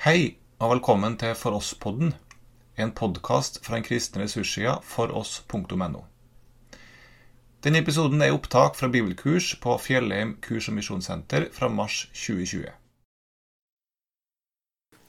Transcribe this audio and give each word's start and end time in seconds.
Hei 0.00 0.38
og 0.58 0.70
velkommen 0.70 1.18
til 1.20 1.34
For 1.36 1.52
oss-podden, 1.52 2.14
en 2.80 2.92
podkast 2.96 3.58
fra 3.66 3.76
den 3.76 3.82
kristne 3.84 4.22
ressurssida 4.22 4.78
foross.no. 4.80 6.00
Denne 7.60 7.82
episoden 7.82 8.24
er 8.24 8.32
opptak 8.32 8.78
fra 8.80 8.88
bibelkurs 8.88 9.50
på 9.60 9.76
Fjellheim 9.76 10.38
kurs- 10.40 10.68
og 10.68 10.74
misjonssenter 10.74 11.44
fra 11.52 11.68
mars 11.68 12.06
2020. 12.14 12.64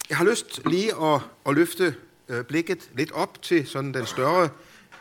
Jeg 0.09 0.17
har 0.17 0.25
lyst 0.25 0.59
lige 0.65 0.91
at, 0.91 1.21
at 1.45 1.55
løfte 1.55 1.95
øh, 2.27 2.43
blikket 2.45 2.89
lidt 2.93 3.11
op 3.11 3.41
til 3.41 3.67
sådan 3.67 3.93
den 3.93 4.05
større 4.05 4.49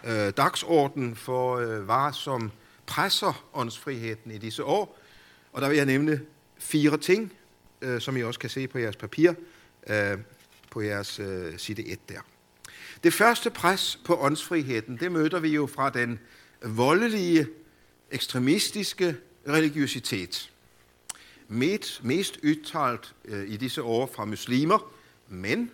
øh, 0.04 0.32
dagsorden 0.36 1.16
for, 1.16 1.56
øh, 1.56 1.82
hvad 1.82 2.12
som 2.12 2.52
presser 2.86 3.44
åndsfriheden 3.54 4.30
i 4.30 4.38
disse 4.38 4.64
år. 4.64 4.98
Og 5.52 5.62
der 5.62 5.68
vil 5.68 5.76
jeg 5.76 5.86
nævne 5.86 6.20
fire 6.58 6.98
ting, 6.98 7.32
øh, 7.82 8.00
som 8.00 8.16
I 8.16 8.22
også 8.22 8.40
kan 8.40 8.50
se 8.50 8.68
på 8.68 8.78
jeres 8.78 8.96
papir, 8.96 9.32
øh, 9.86 10.18
på 10.70 10.80
jeres 10.80 11.18
øh, 11.18 11.58
side 11.58 11.86
1 11.86 12.08
der. 12.08 12.20
Det 13.04 13.12
første 13.12 13.50
pres 13.50 14.00
på 14.04 14.16
åndsfriheden, 14.20 14.96
det 14.96 15.12
møder 15.12 15.40
vi 15.40 15.48
jo 15.48 15.66
fra 15.66 15.90
den 15.90 16.18
voldelige, 16.62 17.46
ekstremistiske 18.10 19.16
religiøsitet. 19.48 20.52
Mest, 21.48 22.04
mest 22.04 22.38
udtalt 22.44 23.14
øh, 23.24 23.50
i 23.50 23.56
disse 23.56 23.82
år 23.82 24.10
fra 24.14 24.24
muslimer, 24.24 24.92
men 25.28 25.70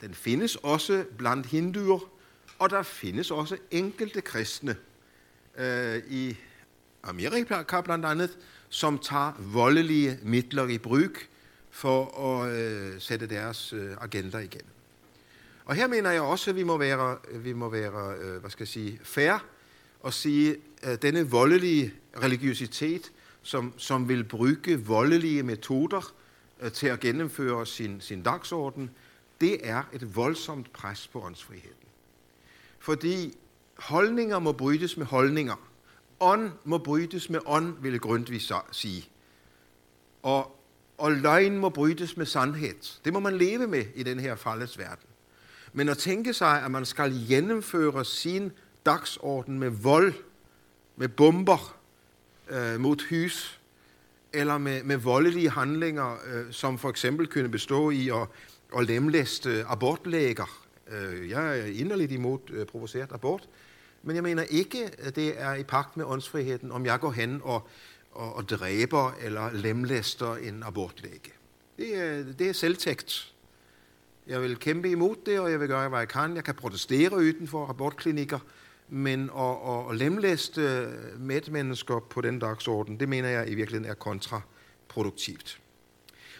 den 0.00 0.14
findes 0.14 0.56
også 0.56 1.04
blandt 1.18 1.46
hinduer, 1.46 2.10
og 2.58 2.70
der 2.70 2.82
findes 2.82 3.30
også 3.30 3.56
enkelte 3.70 4.20
kristne 4.20 4.76
øh, 5.58 6.02
i 6.08 6.36
Amerika 7.02 7.80
blandt 7.80 8.04
andet, 8.04 8.38
som 8.68 8.98
tager 8.98 9.32
voldelige 9.38 10.18
midler 10.22 10.68
i 10.68 10.78
brug 10.78 11.16
for 11.70 12.20
at 12.20 12.52
øh, 12.56 13.00
sætte 13.00 13.26
deres 13.26 13.72
øh, 13.72 13.96
agenda 14.00 14.38
igen. 14.38 14.62
Og 15.64 15.74
her 15.74 15.86
mener 15.86 16.10
jeg 16.10 16.22
også, 16.22 16.50
at 16.50 16.56
vi 16.56 16.62
må 16.62 16.76
være, 16.76 17.18
vi 17.34 17.52
må 17.52 17.68
være 17.68 18.14
øh, 18.20 18.40
hvad 18.40 18.50
skal 18.50 18.62
jeg 18.62 18.68
sige, 18.68 19.00
fair 19.02 19.44
og 20.00 20.14
sige, 20.14 20.56
at 20.82 21.02
denne 21.02 21.30
voldelige 21.30 21.94
religiøsitet, 22.22 23.12
som, 23.42 23.72
som 23.76 24.08
vil 24.08 24.24
bruge 24.24 24.80
voldelige 24.86 25.42
metoder 25.42 26.12
øh, 26.60 26.72
til 26.72 26.86
at 26.86 27.00
gennemføre 27.00 27.66
sin, 27.66 28.00
sin 28.00 28.22
dagsorden, 28.22 28.90
det 29.40 29.68
er 29.68 29.82
et 29.92 30.16
voldsomt 30.16 30.72
pres 30.72 31.06
på 31.06 31.22
åndsfriheden. 31.22 31.76
Fordi 32.78 33.36
holdninger 33.78 34.38
må 34.38 34.52
brydes 34.52 34.96
med 34.96 35.06
holdninger. 35.06 35.56
Ånd 36.20 36.50
må 36.64 36.78
brydes 36.78 37.30
med 37.30 37.40
ånd, 37.46 37.76
ville 37.80 37.98
Grundtvig 37.98 38.42
sige. 38.72 39.08
Og, 40.22 40.59
og 41.00 41.12
løgn 41.12 41.58
må 41.58 41.68
brydes 41.68 42.16
med 42.16 42.26
sandhed. 42.26 43.00
Det 43.04 43.12
må 43.12 43.20
man 43.20 43.38
leve 43.38 43.66
med 43.66 43.84
i 43.94 44.02
den 44.02 44.20
her 44.20 44.36
faldets 44.36 44.78
verden. 44.78 45.06
Men 45.72 45.88
at 45.88 45.98
tænke 45.98 46.34
sig, 46.34 46.62
at 46.64 46.70
man 46.70 46.86
skal 46.86 47.26
gennemføre 47.28 48.04
sin 48.04 48.52
dagsorden 48.86 49.58
med 49.58 49.70
vold, 49.70 50.14
med 50.96 51.08
bomber 51.08 51.76
øh, 52.50 52.80
mod 52.80 52.96
hus, 53.08 53.60
eller 54.32 54.58
med, 54.58 54.82
med 54.82 54.96
voldelige 54.96 55.50
handlinger, 55.50 56.16
øh, 56.26 56.52
som 56.52 56.78
for 56.78 56.90
eksempel 56.90 57.26
kunne 57.26 57.48
bestå 57.48 57.90
i 57.90 58.08
at, 58.08 58.28
at 58.78 58.86
lemlæste 58.86 59.64
abortlæger. 59.68 60.60
Øh, 60.90 61.30
jeg 61.30 61.58
er 61.58 61.64
inderligt 61.64 62.12
imod 62.12 62.38
øh, 62.50 62.66
provoceret 62.66 63.12
abort, 63.12 63.48
men 64.02 64.16
jeg 64.16 64.22
mener 64.22 64.42
ikke, 64.42 64.90
at 64.98 65.16
det 65.16 65.40
er 65.40 65.54
i 65.54 65.62
pagt 65.62 65.96
med 65.96 66.04
åndsfriheden, 66.04 66.72
om 66.72 66.86
jeg 66.86 67.00
går 67.00 67.10
hen 67.10 67.40
og, 67.44 67.68
og, 68.10 68.36
og 68.36 68.48
dræber 68.48 69.12
eller 69.20 69.52
lemlæster 69.52 70.34
en 70.34 70.62
abortlæge. 70.62 71.32
Det 71.78 71.96
er, 71.96 72.22
det 72.38 72.48
er 72.48 72.52
selvtægt. 72.52 73.32
Jeg 74.26 74.42
vil 74.42 74.58
kæmpe 74.58 74.90
imod 74.90 75.16
det, 75.26 75.40
og 75.40 75.50
jeg 75.50 75.60
vil 75.60 75.68
gøre, 75.68 75.88
hvad 75.88 75.98
jeg 75.98 76.08
kan. 76.08 76.36
Jeg 76.36 76.44
kan 76.44 76.54
protestere 76.54 77.16
uden 77.16 77.48
for 77.48 77.66
abortklinikker, 77.66 78.38
men 78.88 79.30
at, 79.38 79.56
at, 79.68 79.90
at 79.90 79.96
lemlæste 79.96 80.92
medmennesker 81.18 81.98
på 81.98 82.20
den 82.20 82.38
dagsorden, 82.38 83.00
det 83.00 83.08
mener 83.08 83.28
jeg 83.28 83.50
i 83.50 83.54
virkeligheden 83.54 83.90
er 83.90 83.94
kontraproduktivt. 83.94 85.60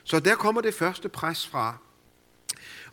Så 0.05 0.21
der 0.21 0.35
kommer 0.35 0.61
det 0.61 0.75
første 0.75 1.09
pres 1.09 1.47
fra. 1.47 1.77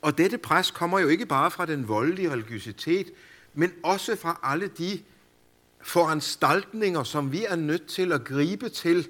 Og 0.01 0.17
dette 0.17 0.37
pres 0.37 0.71
kommer 0.71 0.99
jo 0.99 1.07
ikke 1.07 1.25
bare 1.25 1.51
fra 1.51 1.65
den 1.65 1.87
voldelige 1.87 2.31
religiøsitet, 2.31 3.11
men 3.53 3.73
også 3.83 4.15
fra 4.15 4.39
alle 4.43 4.67
de 4.67 4.99
foranstaltninger, 5.87 7.03
som 7.03 7.31
vi 7.31 7.45
er 7.45 7.55
nødt 7.55 7.87
til 7.87 8.11
at 8.11 8.23
gribe 8.23 8.69
til 8.69 9.09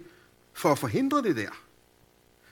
for 0.53 0.69
at 0.69 0.77
forhindre 0.77 1.21
det 1.23 1.35
der. 1.35 1.49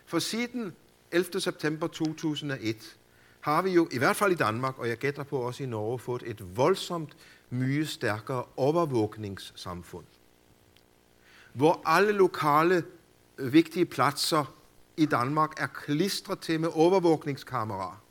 For 0.05 0.19
siden 0.19 0.73
11. 1.11 1.41
september 1.41 1.87
2001 1.87 2.97
har 3.41 3.61
vi 3.61 3.69
jo, 3.69 3.87
i 3.91 3.97
hvert 3.97 4.15
fald 4.15 4.31
i 4.31 4.35
Danmark, 4.35 4.79
og 4.79 4.89
jeg 4.89 4.97
gætter 4.97 5.23
på 5.23 5.37
også 5.37 5.63
i 5.63 5.65
Norge, 5.65 5.99
fået 5.99 6.23
et 6.25 6.57
voldsomt 6.57 7.17
mye 7.49 7.85
stærkere 7.85 8.43
overvågningssamfund. 8.57 10.05
Hvor 11.53 11.81
alle 11.85 12.11
lokale 12.11 12.83
øh, 13.37 13.53
vigtige 13.53 13.85
pladser 13.85 14.55
i 14.97 15.05
Danmark 15.05 15.51
er 15.57 15.67
klistret 15.67 16.39
til 16.39 16.59
med 16.59 16.69
overvågningskameraer. 16.73 18.03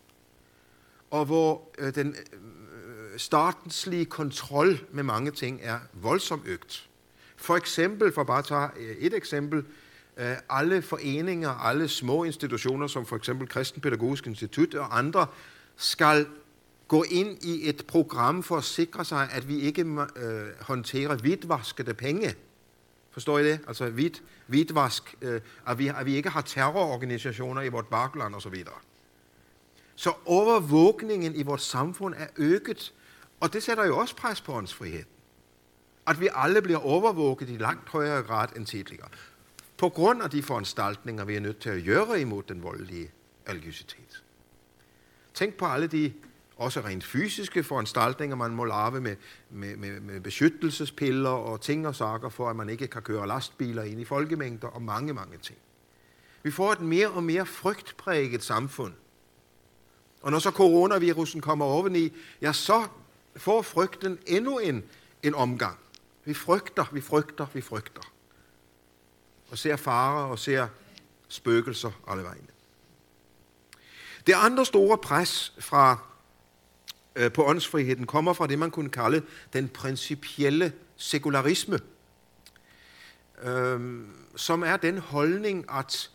Og 1.10 1.24
hvor 1.24 1.70
øh, 1.78 1.94
den 1.94 2.08
øh, 2.08 2.40
statenslige 3.16 4.04
kontrol 4.04 4.78
med 4.92 5.02
mange 5.02 5.30
ting 5.30 5.60
er 5.62 5.78
voldsomt 5.92 6.42
øgt. 6.46 6.88
For 7.36 7.56
eksempel, 7.56 8.12
for 8.12 8.24
bare 8.24 8.38
at 8.38 8.44
tage 8.44 8.68
øh, 8.76 8.96
et 8.96 9.14
eksempel, 9.14 9.64
øh, 10.16 10.36
alle 10.50 10.82
foreninger, 10.82 11.50
alle 11.50 11.88
små 11.88 12.24
institutioner, 12.24 12.86
som 12.86 13.06
for 13.06 13.16
eksempel 13.16 13.48
Kristenpædagogisk 13.48 14.26
Institut 14.26 14.74
og 14.74 14.98
andre, 14.98 15.26
skal 15.76 16.26
gå 16.88 17.02
ind 17.10 17.44
i 17.44 17.68
et 17.68 17.84
program 17.88 18.42
for 18.42 18.56
at 18.56 18.64
sikre 18.64 19.04
sig, 19.04 19.28
at 19.32 19.48
vi 19.48 19.60
ikke 19.60 19.82
øh, 20.16 20.46
håndterer 20.60 21.16
hvidvaskede 21.16 21.94
penge. 21.94 22.34
Forstår 23.10 23.38
I 23.38 23.44
det? 23.44 23.60
Altså 23.68 23.90
hvid, 23.90 24.10
hvidvask, 24.46 25.14
øh, 25.22 25.40
at, 25.66 25.78
vi, 25.78 25.88
at 25.88 26.06
vi 26.06 26.16
ikke 26.16 26.28
har 26.28 26.40
terrororganisationer 26.40 27.62
i 27.62 27.68
vårt 27.68 27.86
bakland 27.86 28.34
osv. 28.34 28.54
Så 29.94 30.12
overvågningen 30.24 31.34
i 31.34 31.42
vores 31.42 31.62
samfund 31.62 32.14
er 32.18 32.26
øget, 32.36 32.92
og 33.40 33.52
det 33.52 33.62
sætter 33.62 33.84
jo 33.84 33.98
også 33.98 34.16
pres 34.16 34.40
på 34.40 34.52
åndsfriheden. 34.52 35.06
At 36.06 36.20
vi 36.20 36.28
alle 36.34 36.62
bliver 36.62 36.78
overvåget 36.78 37.50
i 37.50 37.56
langt 37.56 37.88
højere 37.88 38.22
grad 38.22 38.48
end 38.56 38.66
tidligere. 38.66 39.08
På 39.76 39.88
grund 39.88 40.22
af 40.22 40.30
de 40.30 40.42
foranstaltninger, 40.42 41.24
vi 41.24 41.36
er 41.36 41.40
nødt 41.40 41.58
til 41.58 41.70
at 41.70 41.84
gøre 41.84 42.20
imod 42.20 42.42
den 42.42 42.62
voldelige 42.62 43.10
religiøsitet. 43.48 44.22
Tænk 45.34 45.54
på 45.54 45.66
alle 45.66 45.86
de 45.86 46.12
også 46.56 46.80
rent 46.80 47.04
fysiske 47.04 47.64
foranstaltninger, 47.64 48.36
man 48.36 48.50
må 48.50 48.64
lave 48.64 49.00
med, 49.00 49.16
med, 49.50 49.76
med, 49.76 50.00
med 50.00 50.20
beskyttelsespiller 50.20 51.30
og 51.30 51.60
ting 51.60 51.86
og 51.86 51.94
sager, 51.94 52.28
for 52.28 52.50
at 52.50 52.56
man 52.56 52.68
ikke 52.68 52.86
kan 52.86 53.02
køre 53.02 53.28
lastbiler 53.28 53.82
ind 53.82 54.00
i 54.00 54.04
folkemængder 54.04 54.68
og 54.68 54.82
mange, 54.82 55.14
mange 55.14 55.38
ting. 55.38 55.58
Vi 56.42 56.50
får 56.50 56.72
et 56.72 56.80
mere 56.80 57.08
og 57.08 57.22
mere 57.22 57.46
frygtpræget 57.46 58.42
samfund. 58.42 58.92
Og 60.22 60.30
når 60.30 60.38
så 60.38 60.50
coronavirusen 60.50 61.40
kommer 61.40 61.64
oveni, 61.64 62.12
ja, 62.40 62.52
så 62.52 62.86
får 63.36 63.62
frygten 63.62 64.18
endnu 64.26 64.58
en, 64.58 64.84
en 65.22 65.34
omgang. 65.34 65.78
Vi 66.24 66.34
frygter, 66.34 66.84
vi 66.92 67.00
frygter, 67.00 67.46
vi 67.52 67.60
frygter. 67.60 68.12
Og 69.50 69.58
ser 69.58 69.76
farer 69.76 70.24
og 70.24 70.38
ser 70.38 70.66
spøgelser 71.28 71.90
alle 72.08 72.22
vegne. 72.22 72.46
Det 74.26 74.32
andre 74.36 74.66
store 74.66 74.98
pres 74.98 75.52
fra, 75.58 75.98
øh, 77.16 77.32
på 77.32 77.44
åndsfriheden 77.44 78.06
kommer 78.06 78.32
fra 78.32 78.46
det, 78.46 78.58
man 78.58 78.70
kunne 78.70 78.90
kalde 78.90 79.22
den 79.52 79.68
principielle 79.68 80.72
sekularisme, 80.96 81.78
øh, 83.42 84.00
som 84.36 84.62
er 84.62 84.76
den 84.76 84.98
holdning, 84.98 85.64
at, 85.70 86.10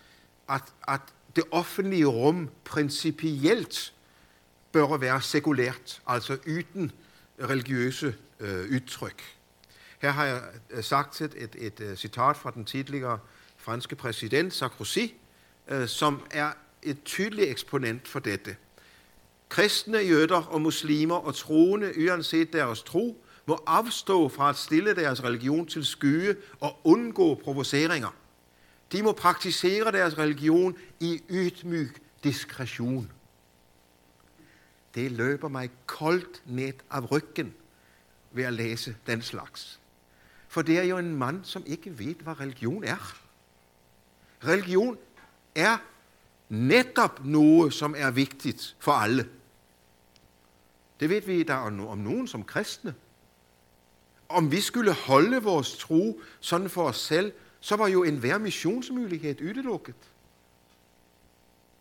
at, 0.49 0.63
at 0.87 1.01
det 1.35 1.43
offentlige 1.51 2.05
rum 2.05 2.49
principielt 2.63 3.93
bør 4.71 4.97
være 4.97 5.21
sekulært, 5.21 6.01
altså 6.07 6.37
uden 6.47 6.91
religiøse 7.41 8.15
øh, 8.39 8.71
udtryk. 8.75 9.23
Her 9.99 10.11
har 10.11 10.25
jeg 10.25 10.41
øh, 10.69 10.83
sagt 10.83 11.21
et, 11.21 11.33
et, 11.37 11.55
et, 11.57 11.79
et 11.79 11.99
citat 11.99 12.37
fra 12.37 12.51
den 12.51 12.65
tidligere 12.65 13.19
franske 13.57 13.95
præsident 13.95 14.53
Sarkozy, 14.53 15.07
øh, 15.67 15.87
som 15.87 16.21
er 16.31 16.51
et 16.83 17.03
tydeligt 17.03 17.49
eksponent 17.49 18.07
for 18.07 18.19
dette. 18.19 18.55
Kristne, 19.49 19.97
jøder 19.97 20.43
og 20.43 20.61
muslimer 20.61 21.15
og 21.15 21.35
troende, 21.35 21.93
uanset 21.97 22.53
deres 22.53 22.83
tro, 22.83 23.23
må 23.45 23.63
afstå 23.67 24.29
fra 24.29 24.49
at 24.49 24.55
stille 24.55 24.95
deres 24.95 25.23
religion 25.23 25.67
til 25.67 25.85
skye 25.85 26.35
og 26.59 26.79
undgå 26.83 27.35
provoceringer. 27.35 28.15
De 28.91 29.03
må 29.03 29.11
praktisere 29.11 29.91
deres 29.91 30.17
religion 30.17 30.77
i 30.99 31.21
ydmyg 31.29 31.95
diskretion. 32.23 33.11
Det 34.95 35.11
løber 35.11 35.47
mig 35.47 35.69
koldt 35.85 36.43
ned 36.45 36.73
af 36.91 37.11
ryggen 37.11 37.53
ved 38.31 38.43
at 38.43 38.53
læse 38.53 38.95
den 39.07 39.21
slags. 39.21 39.79
For 40.47 40.61
det 40.61 40.79
er 40.79 40.83
jo 40.83 40.97
en 40.97 41.15
mand, 41.15 41.45
som 41.45 41.63
ikke 41.65 41.99
ved, 41.99 42.15
hvad 42.15 42.39
religion 42.39 42.83
er. 42.83 43.17
Religion 44.43 44.97
er 45.55 45.77
netop 46.49 47.25
noget, 47.25 47.73
som 47.73 47.95
er 47.97 48.11
vigtigt 48.11 48.75
for 48.79 48.91
alle. 48.91 49.29
Det 50.99 51.09
ved 51.09 51.21
vi 51.21 51.43
da 51.43 51.53
om 51.53 51.97
nogen 51.97 52.27
som 52.27 52.43
kristne. 52.43 52.95
Om 54.29 54.51
vi 54.51 54.61
skulle 54.61 54.93
holde 54.93 55.43
vores 55.43 55.77
tro 55.77 56.21
sådan 56.39 56.69
for 56.69 56.83
os 56.83 56.97
selv, 56.97 57.33
så 57.59 57.75
var 57.75 57.87
jo 57.87 58.03
enhver 58.03 58.37
missionsmulighed 58.37 59.41
udelukket. 59.41 59.95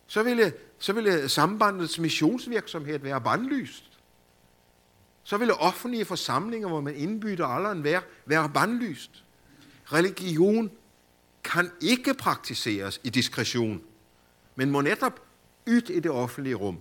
Så 0.07 0.23
ville, 0.23 0.53
så 0.79 0.93
ville 0.93 1.29
sambandets 1.29 1.99
missionsvirksomhed 1.99 2.99
være 2.99 3.21
bandlyst. 3.21 3.85
Så 5.23 5.37
ville 5.37 5.53
offentlige 5.53 6.05
forsamlinger, 6.05 6.67
hvor 6.67 6.81
man 6.81 6.95
indbyder 6.95 7.45
alle 7.45 7.71
en 7.71 7.83
være, 7.83 8.01
være 8.25 8.51
bandlyst. 8.53 9.23
Religion 9.85 10.71
kan 11.43 11.71
ikke 11.81 12.13
praktiseres 12.13 13.01
i 13.03 13.09
diskretion, 13.09 13.81
men 14.55 14.71
må 14.71 14.81
netop 14.81 15.19
ydt 15.67 15.89
i 15.89 15.99
det 15.99 16.11
offentlige 16.11 16.55
rum. 16.55 16.79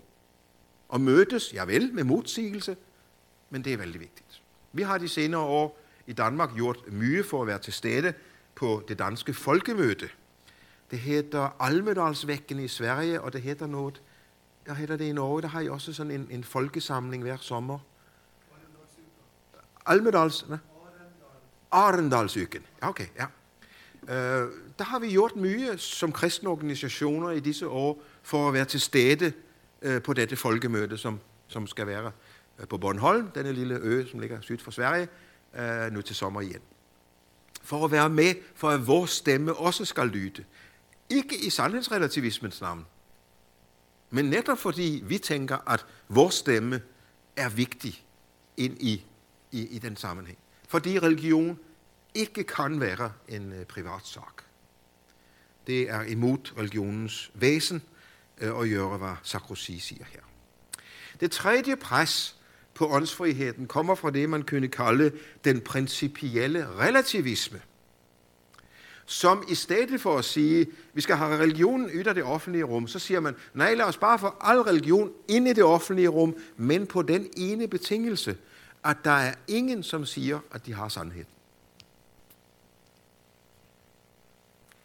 Og 0.88 1.00
mødes, 1.00 1.54
ja 1.54 1.64
vel, 1.64 1.94
med 1.94 2.04
modsigelse, 2.04 2.76
men 3.50 3.64
det 3.64 3.72
er 3.72 3.76
veldig 3.76 4.00
vigtigt. 4.00 4.42
Vi 4.72 4.82
har 4.82 4.98
de 4.98 5.08
senere 5.08 5.40
år 5.40 5.80
i 6.06 6.12
Danmark 6.12 6.54
gjort 6.54 6.92
mye 6.92 7.24
for 7.24 7.40
at 7.42 7.46
være 7.46 7.58
til 7.58 7.72
stede 7.72 8.12
på 8.54 8.82
det 8.88 8.98
danske 8.98 9.34
folkemøde. 9.34 10.08
Det 10.90 10.98
hedder 10.98 11.56
Almedalsvækken 11.60 12.60
i 12.60 12.68
Sverige, 12.68 13.20
og 13.20 13.32
det 13.32 13.42
hedder 13.42 13.66
noget, 13.66 14.02
der 14.66 14.74
hedder 14.74 14.96
det 14.96 15.04
i 15.04 15.12
Norge, 15.12 15.42
der 15.42 15.48
har 15.48 15.60
I 15.60 15.68
også 15.68 15.92
sådan 15.92 16.12
en, 16.12 16.28
en 16.30 16.44
folkesamling 16.44 17.22
hver 17.22 17.36
sommer. 17.36 17.78
Almedals, 19.86 20.48
ne? 20.48 20.58
Arendalsuken. 21.70 22.62
Ja, 22.82 22.88
okay, 22.88 23.06
ja. 23.16 23.24
Uh, 24.02 24.50
der 24.78 24.84
har 24.84 24.98
vi 24.98 25.10
gjort 25.10 25.36
mye 25.36 25.78
som 25.78 26.12
kristne 26.12 26.48
organisationer 26.48 27.30
i 27.30 27.40
disse 27.40 27.68
år 27.68 28.02
for 28.22 28.48
at 28.48 28.54
være 28.54 28.64
til 28.64 28.80
stede 28.80 29.32
uh, 29.86 30.02
på 30.02 30.12
dette 30.12 30.36
folkemøde, 30.36 30.98
som, 30.98 31.20
som 31.48 31.66
skal 31.66 31.86
være 31.86 32.12
uh, 32.58 32.68
på 32.68 32.78
Bornholm, 32.78 33.30
denne 33.30 33.52
lille 33.52 33.78
ø, 33.82 34.06
som 34.06 34.20
ligger 34.20 34.40
syd 34.40 34.58
for 34.58 34.70
Sverige, 34.70 35.08
uh, 35.58 35.92
nu 35.92 36.02
til 36.02 36.16
sommer 36.16 36.40
igen. 36.40 36.60
For 37.62 37.84
at 37.84 37.90
være 37.90 38.08
med, 38.08 38.34
for 38.54 38.70
at 38.70 38.86
vores 38.86 39.10
stemme 39.10 39.54
også 39.54 39.84
skal 39.84 40.06
lyde. 40.06 40.44
Ikke 41.10 41.46
i 41.46 41.50
sandhedsrelativismens 41.50 42.60
navn, 42.60 42.86
men 44.10 44.24
netop 44.24 44.58
fordi 44.58 45.02
vi 45.04 45.18
tænker, 45.18 45.70
at 45.70 45.86
vores 46.08 46.34
stemme 46.34 46.82
er 47.36 47.48
vigtig 47.48 48.04
ind 48.56 48.82
i, 48.82 49.04
i, 49.52 49.66
i 49.66 49.78
den 49.78 49.96
sammenhæng. 49.96 50.38
Fordi 50.68 50.98
religion 50.98 51.58
ikke 52.14 52.44
kan 52.44 52.80
være 52.80 53.12
en 53.28 53.52
uh, 53.52 53.66
privat 53.66 54.00
sag. 54.06 54.22
Det 55.66 55.90
er 55.90 56.02
imod 56.02 56.58
religionens 56.58 57.30
væsen 57.34 57.82
uh, 58.42 58.62
at 58.62 58.70
gøre, 58.70 58.98
hvad 58.98 59.14
Sarkozy 59.22 59.70
siger 59.70 60.04
her. 60.04 60.20
Det 61.20 61.30
tredje 61.30 61.76
pres 61.76 62.36
på 62.74 62.88
åndsfriheden 62.88 63.66
kommer 63.66 63.94
fra 63.94 64.10
det, 64.10 64.28
man 64.28 64.42
kunne 64.42 64.68
kalde 64.68 65.12
den 65.44 65.60
principielle 65.60 66.68
relativisme 66.68 67.60
som 69.08 69.44
i 69.48 69.54
stedet 69.54 70.00
for 70.00 70.18
at 70.18 70.24
sige, 70.24 70.66
vi 70.94 71.00
skal 71.00 71.16
have 71.16 71.38
religionen 71.38 71.86
ud 71.98 72.04
af 72.04 72.14
det 72.14 72.24
offentlige 72.24 72.64
rum, 72.64 72.88
så 72.88 72.98
siger 72.98 73.20
man, 73.20 73.36
nej, 73.54 73.74
lad 73.74 73.84
os 73.84 73.96
bare 73.96 74.18
få 74.18 74.34
al 74.40 74.58
religion 74.58 75.12
ind 75.28 75.48
i 75.48 75.52
det 75.52 75.64
offentlige 75.64 76.08
rum, 76.08 76.36
men 76.56 76.86
på 76.86 77.02
den 77.02 77.28
ene 77.36 77.68
betingelse, 77.68 78.36
at 78.84 78.96
der 79.04 79.10
er 79.10 79.34
ingen, 79.46 79.82
som 79.82 80.06
siger, 80.06 80.38
at 80.52 80.66
de 80.66 80.74
har 80.74 80.88
sandhed. 80.88 81.24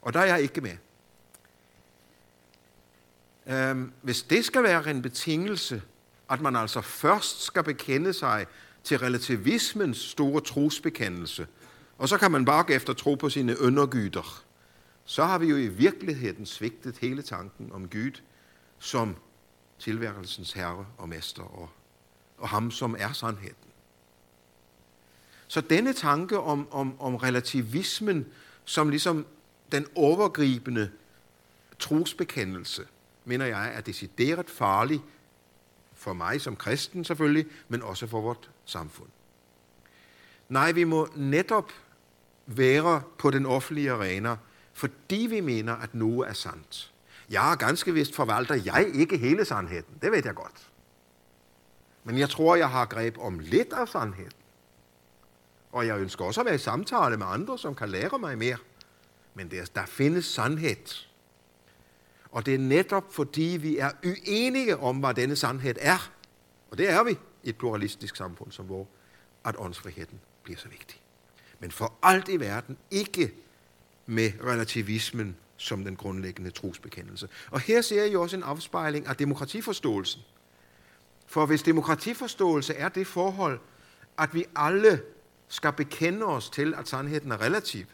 Og 0.01 0.13
der 0.13 0.19
er 0.19 0.25
jeg 0.25 0.41
ikke 0.41 0.61
med. 0.61 0.77
Øhm, 3.47 3.91
hvis 4.01 4.23
det 4.23 4.45
skal 4.45 4.63
være 4.63 4.89
en 4.89 5.01
betingelse, 5.01 5.81
at 6.29 6.41
man 6.41 6.55
altså 6.55 6.81
først 6.81 7.41
skal 7.41 7.63
bekende 7.63 8.13
sig 8.13 8.45
til 8.83 8.99
relativismens 8.99 9.97
store 9.97 10.41
trosbekendelse, 10.41 11.47
og 11.97 12.09
så 12.09 12.17
kan 12.17 12.31
man 12.31 12.45
bare 12.45 12.71
efter 12.71 12.93
tro 12.93 13.15
på 13.15 13.29
sine 13.29 13.61
undergyder, 13.61 14.43
så 15.05 15.23
har 15.23 15.37
vi 15.37 15.47
jo 15.47 15.57
i 15.57 15.67
virkeligheden 15.67 16.45
svigtet 16.45 16.97
hele 16.97 17.21
tanken 17.21 17.71
om 17.71 17.89
Gud 17.89 18.21
som 18.79 19.15
tilværelsens 19.79 20.53
herre 20.53 20.85
og 20.97 21.09
mester 21.09 21.43
og, 21.43 21.69
og 22.37 22.49
ham, 22.49 22.71
som 22.71 22.95
er 22.99 23.11
sandheden. 23.11 23.55
Så 25.47 25.61
denne 25.61 25.93
tanke 25.93 26.39
om, 26.39 26.67
om, 26.71 27.01
om 27.01 27.15
relativismen 27.15 28.25
som 28.65 28.89
ligesom 28.89 29.25
den 29.71 29.85
overgribende 29.95 30.91
trosbekendelse, 31.79 32.85
mener 33.25 33.45
jeg 33.45 33.73
er 33.75 33.81
decideret 33.81 34.49
farlig 34.49 35.01
for 35.93 36.13
mig 36.13 36.41
som 36.41 36.55
kristen 36.55 37.05
selvfølgelig, 37.05 37.45
men 37.67 37.81
også 37.81 38.07
for 38.07 38.21
vort 38.21 38.49
samfund. 38.65 39.09
Nej, 40.49 40.71
vi 40.71 40.83
må 40.83 41.07
netop 41.15 41.71
være 42.45 43.01
på 43.17 43.31
den 43.31 43.45
offentlige 43.45 43.91
arena, 43.91 44.35
fordi 44.73 45.27
vi 45.29 45.41
mener, 45.41 45.75
at 45.75 45.95
noget 45.95 46.29
er 46.29 46.33
sandt. 46.33 46.93
Ja, 47.31 47.55
ganske 47.55 47.93
vist 47.93 48.15
forvalter 48.15 48.55
jeg 48.65 48.91
ikke 48.93 49.17
hele 49.17 49.45
sandheden. 49.45 49.85
Det 50.01 50.11
ved 50.11 50.21
jeg 50.25 50.35
godt. 50.35 50.71
Men 52.03 52.17
jeg 52.17 52.29
tror, 52.29 52.55
jeg 52.55 52.69
har 52.69 52.85
greb 52.85 53.17
om 53.17 53.39
lidt 53.39 53.73
af 53.73 53.87
sandheden. 53.87 54.31
Og 55.71 55.87
jeg 55.87 55.99
ønsker 55.99 56.25
også 56.25 56.41
at 56.41 56.45
være 56.45 56.55
i 56.55 56.57
samtale 56.57 57.17
med 57.17 57.25
andre, 57.29 57.57
som 57.57 57.75
kan 57.75 57.89
lære 57.89 58.19
mig 58.19 58.37
mere. 58.37 58.57
Men 59.33 59.51
der, 59.51 59.65
der 59.75 59.85
findes 59.85 60.25
sandhed. 60.25 61.05
Og 62.31 62.45
det 62.45 62.53
er 62.53 62.59
netop 62.59 63.13
fordi, 63.13 63.57
vi 63.61 63.77
er 63.77 63.91
uenige 64.05 64.77
om, 64.77 64.97
hvad 64.97 65.13
denne 65.13 65.35
sandhed 65.35 65.75
er. 65.79 66.11
Og 66.71 66.77
det 66.77 66.89
er 66.89 67.03
vi 67.03 67.11
i 67.43 67.49
et 67.49 67.57
pluralistisk 67.57 68.15
samfund 68.15 68.51
som 68.51 68.69
vores, 68.69 68.87
at 69.45 69.55
åndsfriheden 69.57 70.19
bliver 70.43 70.59
så 70.59 70.67
vigtig. 70.67 71.01
Men 71.59 71.71
for 71.71 71.93
alt 72.03 72.29
i 72.29 72.39
verden 72.39 72.77
ikke 72.91 73.33
med 74.05 74.31
relativismen 74.43 75.35
som 75.57 75.83
den 75.83 75.95
grundlæggende 75.95 76.51
trosbekendelse. 76.51 77.29
Og 77.51 77.59
her 77.59 77.81
ser 77.81 78.03
jeg 78.03 78.17
også 78.17 78.37
en 78.37 78.43
afspejling 78.43 79.07
af 79.07 79.15
demokratiforståelsen. 79.15 80.21
For 81.27 81.45
hvis 81.45 81.63
demokratiforståelse 81.63 82.73
er 82.73 82.89
det 82.89 83.07
forhold, 83.07 83.59
at 84.17 84.33
vi 84.33 84.45
alle 84.55 85.01
skal 85.47 85.73
bekende 85.73 86.25
os 86.25 86.49
til, 86.49 86.73
at 86.73 86.87
sandheden 86.87 87.31
er 87.31 87.41
relativ, 87.41 87.85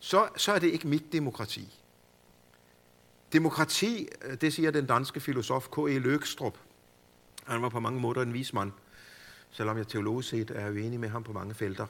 så, 0.00 0.28
så 0.36 0.52
er 0.52 0.58
det 0.58 0.68
ikke 0.68 0.88
mit 0.88 1.12
demokrati. 1.12 1.80
Demokrati, 3.32 4.08
øh, 4.22 4.40
det 4.40 4.52
siger 4.52 4.70
den 4.70 4.86
danske 4.86 5.20
filosof 5.20 5.68
K.E. 5.68 5.98
Løgstrup. 5.98 6.58
Han 7.44 7.62
var 7.62 7.68
på 7.68 7.80
mange 7.80 8.00
måder 8.00 8.22
en 8.22 8.32
vismand, 8.32 8.72
selvom 9.54 9.78
jeg 9.78 9.88
teologisk 9.88 10.28
set 10.28 10.50
er 10.50 10.70
uenig 10.70 11.00
med 11.00 11.08
ham 11.08 11.22
på 11.22 11.32
mange 11.32 11.54
felter. 11.54 11.86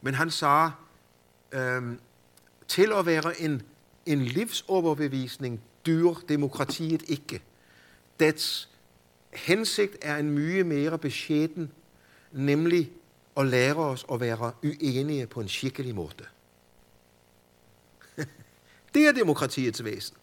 Men 0.00 0.14
han 0.14 0.30
sagde, 0.30 0.70
øhm, 1.52 2.00
til 2.68 2.92
at 2.92 3.06
være 3.06 3.40
en, 3.40 3.62
en 4.06 4.22
livsoverbevisning 4.22 5.60
dyr 5.86 6.14
demokratiet 6.28 7.02
ikke. 7.08 7.42
Dets 8.20 8.68
hensigt 9.32 9.96
er 10.02 10.16
en 10.16 10.30
mye 10.30 10.64
mere 10.64 10.98
beskeden, 10.98 11.72
nemlig 12.32 12.92
at 13.36 13.46
lære 13.46 13.76
os 13.76 14.06
at 14.12 14.20
være 14.20 14.52
uenige 14.64 15.26
på 15.26 15.40
en 15.40 15.48
skikkelig 15.48 15.94
måde. 15.94 16.24
det 18.94 19.06
er 19.06 19.12
demokratiets 19.12 19.84
væsen. 19.84 20.16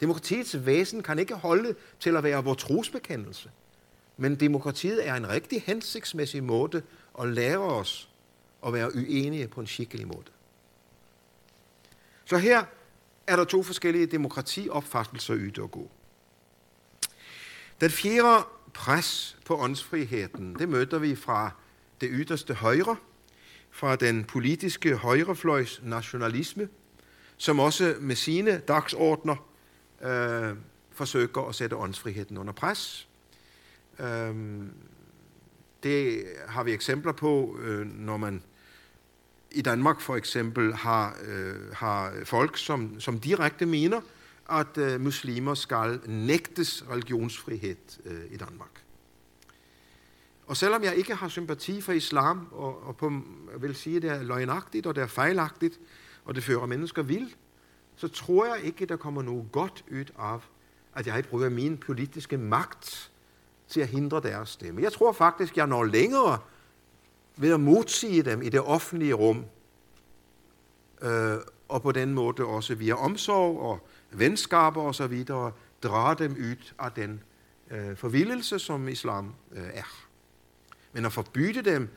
Demokratiets 0.00 0.66
væsen 0.66 1.02
kan 1.02 1.18
ikke 1.18 1.34
holde 1.34 1.74
til 2.00 2.16
at 2.16 2.22
være 2.22 2.44
vores 2.44 2.62
trosbekendelse. 2.62 3.50
Men 4.20 4.34
demokratiet 4.34 5.08
er 5.08 5.14
en 5.14 5.28
rigtig 5.28 5.62
hensigtsmæssig 5.66 6.44
måde 6.44 6.82
at 7.20 7.28
lære 7.28 7.58
os 7.58 8.08
at 8.66 8.72
være 8.72 8.94
uenige 8.94 9.48
på 9.48 9.60
en 9.60 9.66
skikkelig 9.66 10.06
måde. 10.08 10.24
Så 12.24 12.38
her 12.38 12.64
er 13.26 13.36
der 13.36 13.44
to 13.44 13.62
forskellige 13.62 14.06
demokratiopfattelser 14.06 15.34
ud 15.34 15.58
og 15.58 15.70
gå. 15.70 15.90
Den 17.80 17.90
fjerde 17.90 18.44
pres 18.74 19.38
på 19.44 19.56
åndsfriheden, 19.56 20.54
det 20.54 20.68
møder 20.68 20.98
vi 20.98 21.14
fra 21.14 21.50
det 22.00 22.08
yderste 22.12 22.54
højre, 22.54 22.96
fra 23.70 23.96
den 23.96 24.24
politiske 24.24 24.96
højrefløjs 24.96 25.80
nationalisme, 25.82 26.68
som 27.36 27.60
også 27.60 27.96
med 28.00 28.16
sine 28.16 28.58
dagsordner 28.58 29.36
øh, 30.02 30.56
forsøger 30.92 31.48
at 31.48 31.54
sætte 31.54 31.76
åndsfriheden 31.76 32.38
under 32.38 32.52
pres. 32.52 33.07
Øh, 34.00 34.34
det 35.82 36.24
har 36.48 36.62
vi 36.62 36.72
eksempler 36.72 37.12
på, 37.12 37.58
øh, 37.60 37.86
når 37.86 38.16
man 38.16 38.42
i 39.50 39.62
Danmark 39.62 40.00
for 40.00 40.16
eksempel 40.16 40.74
har, 40.74 41.16
øh, 41.24 41.72
har 41.72 42.12
folk, 42.24 42.56
som, 42.56 43.00
som 43.00 43.20
direkte 43.20 43.66
mener, 43.66 44.00
at 44.50 44.78
øh, 44.78 45.00
muslimer 45.00 45.54
skal 45.54 46.00
nægtes 46.06 46.84
religionsfrihed 46.90 47.76
øh, 48.04 48.20
i 48.30 48.36
Danmark. 48.36 48.82
Og 50.46 50.56
selvom 50.56 50.82
jeg 50.82 50.94
ikke 50.94 51.14
har 51.14 51.28
sympati 51.28 51.80
for 51.80 51.92
islam, 51.92 52.48
og, 52.52 52.86
og 52.86 52.96
på, 52.96 53.12
vil 53.58 53.74
sige, 53.74 53.96
at 53.96 54.02
det 54.02 54.10
er 54.10 54.22
løgnagtigt, 54.22 54.86
og 54.86 54.94
det 54.94 55.02
er 55.02 55.06
fejlagtigt, 55.06 55.80
og 56.24 56.34
det 56.34 56.44
fører 56.44 56.66
mennesker 56.66 57.02
vild, 57.02 57.30
så 57.96 58.08
tror 58.08 58.54
jeg 58.54 58.64
ikke, 58.64 58.86
der 58.86 58.96
kommer 58.96 59.22
noget 59.22 59.52
godt 59.52 59.84
ud 59.90 60.04
af, 60.18 60.38
at 60.94 61.06
jeg 61.06 61.24
bruger 61.30 61.48
min 61.48 61.76
politiske 61.76 62.36
magt 62.36 63.10
til 63.68 63.80
at 63.80 63.88
hindre 63.88 64.20
deres 64.20 64.48
stemme. 64.48 64.82
Jeg 64.82 64.92
tror 64.92 65.12
faktisk, 65.12 65.56
jeg 65.56 65.66
når 65.66 65.84
længere 65.84 66.38
ved 67.36 67.52
at 67.52 67.60
modsige 67.60 68.22
dem 68.22 68.42
i 68.42 68.48
det 68.48 68.60
offentlige 68.60 69.14
rum, 69.14 69.44
øh, 71.02 71.36
og 71.68 71.82
på 71.82 71.92
den 71.92 72.14
måde 72.14 72.44
også 72.44 72.74
via 72.74 72.94
omsorg 72.94 73.60
og 73.60 73.88
venskaber 74.10 74.82
og 74.82 74.94
så 74.94 75.06
videre, 75.06 75.52
drage 75.82 76.14
dem 76.18 76.32
ud 76.32 76.72
af 76.78 76.92
den 76.92 77.22
øh, 77.70 77.96
forvildelse, 77.96 78.58
som 78.58 78.88
islam 78.88 79.34
øh, 79.52 79.68
er. 79.74 80.04
Men 80.92 81.04
at 81.04 81.12
forbyde 81.12 81.62
dem 81.62 81.88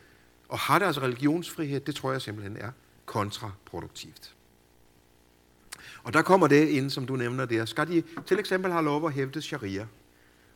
og 0.50 0.60
have 0.60 0.80
deres 0.80 1.02
religionsfrihed, 1.02 1.80
det 1.80 1.96
tror 1.96 2.12
jeg 2.12 2.22
simpelthen 2.22 2.58
er 2.58 2.72
kontraproduktivt. 3.06 4.36
Og 6.04 6.14
der 6.14 6.22
kommer 6.22 6.48
det 6.48 6.68
ind, 6.68 6.90
som 6.90 7.06
du 7.06 7.16
nævner 7.16 7.46
der. 7.46 7.66
Skal 7.66 7.88
de 7.88 8.04
til 8.26 8.40
eksempel 8.40 8.72
have 8.72 8.84
lov 8.84 9.08
at 9.08 9.14
hævde 9.14 9.42
sharia? 9.42 9.88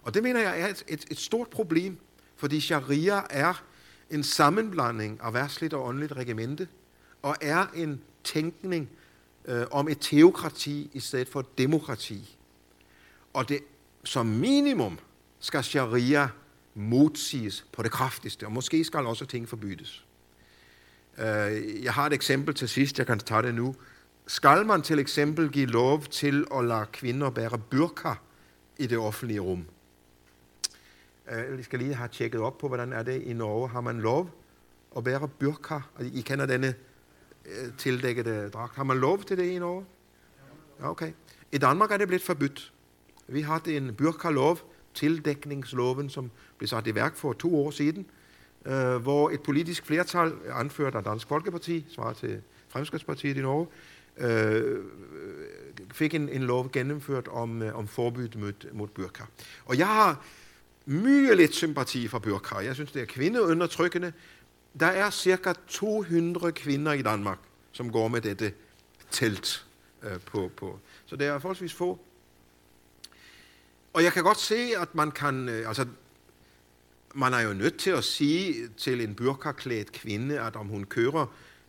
Og 0.05 0.13
det 0.13 0.23
mener 0.23 0.39
jeg 0.39 0.61
er 0.61 0.67
et, 0.67 0.83
et, 0.87 1.05
et 1.11 1.17
stort 1.17 1.47
problem, 1.49 1.97
fordi 2.35 2.59
sharia 2.59 3.21
er 3.29 3.63
en 4.09 4.23
sammenblanding 4.23 5.19
af 5.23 5.33
værtsligt 5.33 5.73
og 5.73 5.85
åndeligt 5.87 6.11
regimente, 6.11 6.67
og 7.21 7.35
er 7.41 7.65
en 7.75 8.01
tænkning 8.23 8.89
øh, 9.45 9.65
om 9.71 9.87
et 9.87 9.97
teokrati 10.01 10.89
i 10.93 10.99
stedet 10.99 11.27
for 11.27 11.45
demokrati. 11.57 12.37
Og 13.33 13.49
det, 13.49 13.59
som 14.03 14.25
minimum 14.25 14.99
skal 15.39 15.63
sharia 15.63 16.29
modsiges 16.73 17.65
på 17.73 17.83
det 17.83 17.91
kraftigste, 17.91 18.45
og 18.45 18.51
måske 18.51 18.83
skal 18.83 19.05
også 19.05 19.25
ting 19.25 19.49
forbydes. 19.49 20.05
Øh, 21.17 21.83
jeg 21.83 21.93
har 21.93 22.05
et 22.05 22.13
eksempel 22.13 22.53
til 22.53 22.69
sidst, 22.69 22.97
jeg 22.97 23.07
kan 23.07 23.19
tage 23.19 23.41
det 23.41 23.55
nu. 23.55 23.75
Skal 24.27 24.65
man 24.65 24.81
til 24.81 24.99
eksempel 24.99 25.51
give 25.51 25.65
lov 25.65 26.03
til 26.03 26.45
at 26.55 26.65
lade 26.65 26.85
kvinder 26.93 27.29
bære 27.29 27.57
burka 27.57 28.13
i 28.77 28.87
det 28.87 28.97
offentlige 28.97 29.39
rum? 29.39 29.65
Jeg 31.31 31.65
skal 31.65 31.79
lige 31.79 31.93
have 31.93 32.09
tjekket 32.09 32.41
op 32.41 32.57
på, 32.57 32.67
hvordan 32.67 32.93
er 32.93 33.03
det 33.03 33.21
i 33.21 33.33
Norge. 33.33 33.69
Har 33.69 33.81
man 33.81 34.01
lov 34.01 34.29
at 34.97 35.03
bære 35.03 35.27
burka? 35.27 35.79
Altså, 35.99 36.17
I 36.17 36.21
kender 36.21 36.45
denne 36.45 36.75
øh, 37.45 37.73
tildækkede 37.77 38.49
dragt. 38.49 38.75
Har 38.75 38.83
man 38.83 38.97
lov 38.97 39.23
til 39.23 39.37
det 39.37 39.43
i 39.43 39.59
Norge? 39.59 39.85
Ja, 40.79 40.89
okay. 40.89 41.11
I 41.51 41.57
Danmark 41.57 41.91
er 41.91 41.97
det 41.97 42.07
blevet 42.07 42.21
forbudt. 42.21 42.73
Vi 43.27 43.41
har 43.41 43.61
en 43.67 43.95
burka-lov, 43.95 44.57
tildækningsloven, 44.93 46.09
som 46.09 46.31
blev 46.57 46.67
sat 46.67 46.87
i 46.87 46.95
værk 46.95 47.15
for 47.15 47.33
to 47.33 47.65
år 47.65 47.71
siden, 47.71 48.05
øh, 48.65 48.95
hvor 48.95 49.29
et 49.29 49.41
politisk 49.41 49.85
flertal, 49.85 50.33
anført 50.51 50.95
af 50.95 51.03
Dansk 51.03 51.27
Folkeparti, 51.27 51.85
svarer 51.89 52.13
til 52.13 52.41
Fremskridspartiet 52.67 53.37
i 53.37 53.41
Norge, 53.41 53.67
øh, 54.17 54.83
fik 55.93 56.13
en, 56.13 56.29
en 56.29 56.43
lov 56.43 56.71
gennemført 56.71 57.27
om, 57.27 57.61
øh, 57.61 57.77
om 57.77 57.87
forbud 57.87 58.37
mod, 58.37 58.53
mod 58.73 58.87
burka. 58.87 59.23
Og 59.65 59.77
jeg 59.77 59.87
har 59.87 60.25
mye 60.85 61.35
lidt 61.35 61.55
sympati 61.55 62.07
for 62.07 62.19
burka. 62.19 62.55
Jeg 62.55 62.75
synes, 62.75 62.91
det 62.91 63.01
er 63.01 63.05
kvindeundertrykkende. 63.05 64.13
Der 64.79 64.85
er 64.85 65.09
cirka 65.09 65.53
200 65.67 66.51
kvinder 66.51 66.93
i 66.93 67.01
Danmark, 67.01 67.39
som 67.71 67.91
går 67.91 68.07
med 68.07 68.21
dette 68.21 68.53
telt 69.11 69.65
øh, 70.03 70.19
på, 70.19 70.51
på. 70.57 70.79
Så 71.05 71.15
det 71.15 71.27
er 71.27 71.39
forholdsvis 71.39 71.73
få. 71.73 71.99
Og 73.93 74.03
jeg 74.03 74.13
kan 74.13 74.23
godt 74.23 74.39
se, 74.39 74.71
at 74.77 74.95
man 74.95 75.11
kan, 75.11 75.49
øh, 75.49 75.67
altså, 75.67 75.85
man 77.15 77.33
er 77.33 77.39
jo 77.39 77.53
nødt 77.53 77.77
til 77.77 77.89
at 77.89 78.03
sige 78.03 78.69
til 78.77 79.01
en 79.01 79.15
burkaklædt 79.15 79.91
kvinde, 79.91 80.39
at 80.39 80.55
om 80.55 80.67
hun 80.67 80.83
kører 80.83 81.25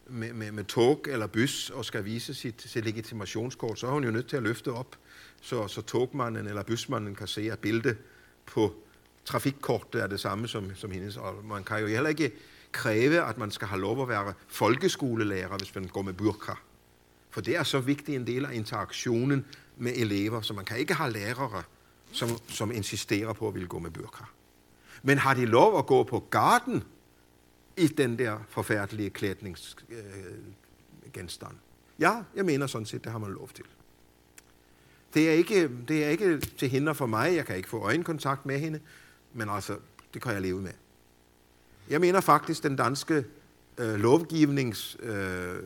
med, 0.06 0.32
med, 0.32 0.52
med 0.52 0.64
tog 0.64 1.04
eller 1.08 1.26
bus 1.26 1.70
og 1.70 1.84
skal 1.84 2.04
vise 2.04 2.34
sit, 2.34 2.62
sit 2.62 2.84
legitimationskort, 2.84 3.78
så 3.78 3.86
er 3.86 3.90
hun 3.90 4.04
jo 4.04 4.10
nødt 4.10 4.28
til 4.28 4.36
at 4.36 4.42
løfte 4.42 4.72
op, 4.72 4.96
så, 5.40 5.68
så 5.68 5.82
togmanden 5.82 6.46
eller 6.46 6.62
busmanden 6.62 7.14
kan 7.14 7.26
se, 7.26 7.52
at 7.52 7.58
billedet 7.58 7.96
på 8.46 8.74
trafikkortet 9.26 10.02
er 10.02 10.06
det 10.06 10.20
samme 10.20 10.48
som, 10.48 10.74
som 10.74 10.90
hendes. 10.90 11.16
Og 11.16 11.44
man 11.44 11.64
kan 11.64 11.80
jo 11.80 11.86
heller 11.86 12.08
ikke 12.08 12.32
kræve, 12.72 13.28
at 13.28 13.38
man 13.38 13.50
skal 13.50 13.68
have 13.68 13.80
lov 13.80 14.02
at 14.02 14.08
være 14.08 14.32
folkeskolelærer, 14.48 15.58
hvis 15.58 15.74
man 15.74 15.84
går 15.84 16.02
med 16.02 16.12
burka. 16.12 16.52
For 17.30 17.40
det 17.40 17.56
er 17.56 17.62
så 17.62 17.80
vigtig 17.80 18.14
en 18.14 18.26
del 18.26 18.44
af 18.44 18.54
interaktionen 18.54 19.44
med 19.76 19.92
elever, 19.96 20.40
så 20.40 20.54
man 20.54 20.64
kan 20.64 20.78
ikke 20.78 20.94
have 20.94 21.12
lærere, 21.12 21.62
som, 22.12 22.28
som 22.48 22.72
insisterer 22.72 23.32
på 23.32 23.48
at 23.48 23.54
ville 23.54 23.68
gå 23.68 23.78
med 23.78 23.90
burka. 23.90 24.24
Men 25.02 25.18
har 25.18 25.34
de 25.34 25.46
lov 25.46 25.78
at 25.78 25.86
gå 25.86 26.04
på 26.04 26.26
garden 26.30 26.84
i 27.76 27.86
den 27.86 28.18
der 28.18 28.38
forfærdelige 28.48 29.10
klædningsgenstand? 29.10 31.52
Øh, 31.52 32.00
ja, 32.00 32.22
jeg 32.34 32.44
mener 32.44 32.66
sådan 32.66 32.86
set, 32.86 33.04
det 33.04 33.12
har 33.12 33.18
man 33.18 33.30
lov 33.30 33.50
til. 33.54 33.64
Det 35.14 35.28
er, 35.28 35.32
ikke, 35.32 35.70
det 35.88 36.04
er 36.04 36.08
ikke 36.08 36.38
til 36.38 36.68
hinder 36.68 36.92
for 36.92 37.06
mig. 37.06 37.34
Jeg 37.34 37.46
kan 37.46 37.56
ikke 37.56 37.68
få 37.68 37.78
øjenkontakt 37.78 38.46
med 38.46 38.58
hende, 38.58 38.80
men 39.36 39.48
altså, 39.48 39.76
det 40.14 40.22
kan 40.22 40.32
jeg 40.32 40.42
leve 40.42 40.60
med. 40.62 40.72
Jeg 41.90 42.00
mener 42.00 42.20
faktisk, 42.20 42.62
den 42.62 42.76
danske 42.76 43.24
øh, 43.78 43.94
lovgivnings 43.94 44.96
øh, 45.00 45.56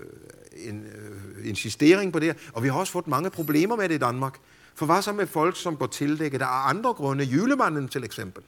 en, 0.57 0.87
øh, 0.87 1.49
insistering 1.49 2.13
på 2.13 2.19
det 2.19 2.51
Og 2.53 2.63
vi 2.63 2.69
har 2.69 2.79
også 2.79 2.93
fået 2.93 3.07
mange 3.07 3.31
problemer 3.31 3.77
med 3.77 3.89
det 3.89 3.95
i 3.95 3.99
Danmark. 3.99 4.39
For 4.75 4.87
hvad 4.87 5.03
så 5.03 5.13
med 5.13 5.27
folk, 5.27 5.57
som 5.57 5.77
går 5.77 5.87
tildækket 5.87 6.43
af 6.43 6.69
andre 6.69 6.95
grunde? 6.95 7.25
Julemanden 7.25 7.89
til 7.89 8.05
eksempel. 8.05 8.43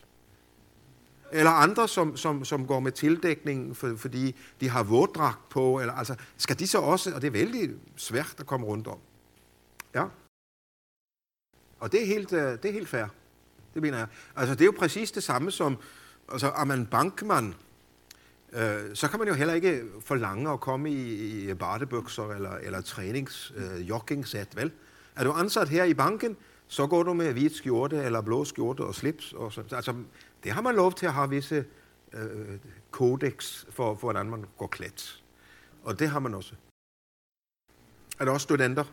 Eller 1.32 1.50
andre, 1.50 1.88
som, 1.88 2.16
som, 2.16 2.44
som 2.44 2.66
går 2.66 2.80
med 2.80 2.92
tildækning, 2.92 3.76
for, 3.76 3.96
fordi 3.96 4.36
de 4.60 4.68
har 4.68 4.82
våddragt 4.82 5.48
på. 5.48 5.80
Eller, 5.80 5.94
altså, 5.94 6.14
skal 6.36 6.58
de 6.58 6.66
så 6.66 6.78
også, 6.78 7.14
og 7.14 7.20
det 7.22 7.26
er 7.26 7.32
vældig 7.32 7.70
svært 7.96 8.34
at 8.38 8.46
komme 8.46 8.66
rundt 8.66 8.86
om. 8.86 8.98
Ja. 9.94 10.04
Og 11.80 11.92
det 11.92 12.02
er 12.02 12.06
helt, 12.06 12.32
øh, 12.32 12.52
det 12.52 12.64
er 12.64 12.72
helt 12.72 12.88
fair. 12.88 13.06
Det 13.74 13.82
mener 13.82 13.98
jeg. 13.98 14.06
Altså, 14.36 14.54
det 14.54 14.60
er 14.60 14.66
jo 14.66 14.74
præcis 14.78 15.12
det 15.12 15.22
samme 15.22 15.50
som, 15.50 15.78
altså, 16.28 16.50
er 16.50 16.64
man 16.64 16.86
bankmand, 16.86 17.54
øh, 18.52 18.94
så 18.94 19.08
kan 19.08 19.18
man 19.18 19.28
jo 19.28 19.34
heller 19.34 19.54
ikke 19.54 19.82
forlange 20.00 20.50
at 20.50 20.60
komme 20.60 20.90
i, 20.90 21.50
i 21.50 21.54
badebukser 21.54 22.30
eller, 22.30 22.52
eller 22.52 22.80
trænings 22.80 23.52
øh, 23.56 23.88
joggingsæt, 23.88 24.56
vel? 24.56 24.72
Er 25.16 25.24
du 25.24 25.32
ansat 25.32 25.68
her 25.68 25.84
i 25.84 25.94
banken, 25.94 26.36
så 26.68 26.86
går 26.86 27.02
du 27.02 27.14
med 27.14 27.32
hvid 27.32 27.50
skjorte 27.50 27.96
eller 27.96 28.20
blå 28.20 28.44
skjorte 28.44 28.80
og 28.80 28.94
slips. 28.94 29.32
Og 29.32 29.52
så, 29.52 29.62
altså, 29.72 29.94
det 30.44 30.52
har 30.52 30.62
man 30.62 30.74
lov 30.74 30.92
til 30.92 31.06
at 31.06 31.12
have 31.12 31.30
visse 31.30 31.64
øh, 32.12 32.58
kodex 32.90 33.64
for, 33.64 33.94
for, 33.94 33.94
hvordan 33.94 34.30
man 34.30 34.44
går 34.58 34.66
klædt. 34.66 35.24
Og 35.84 35.98
det 35.98 36.08
har 36.08 36.20
man 36.20 36.34
også. 36.34 36.54
Er 38.18 38.24
der 38.24 38.32
også 38.32 38.44
studenter? 38.44 38.84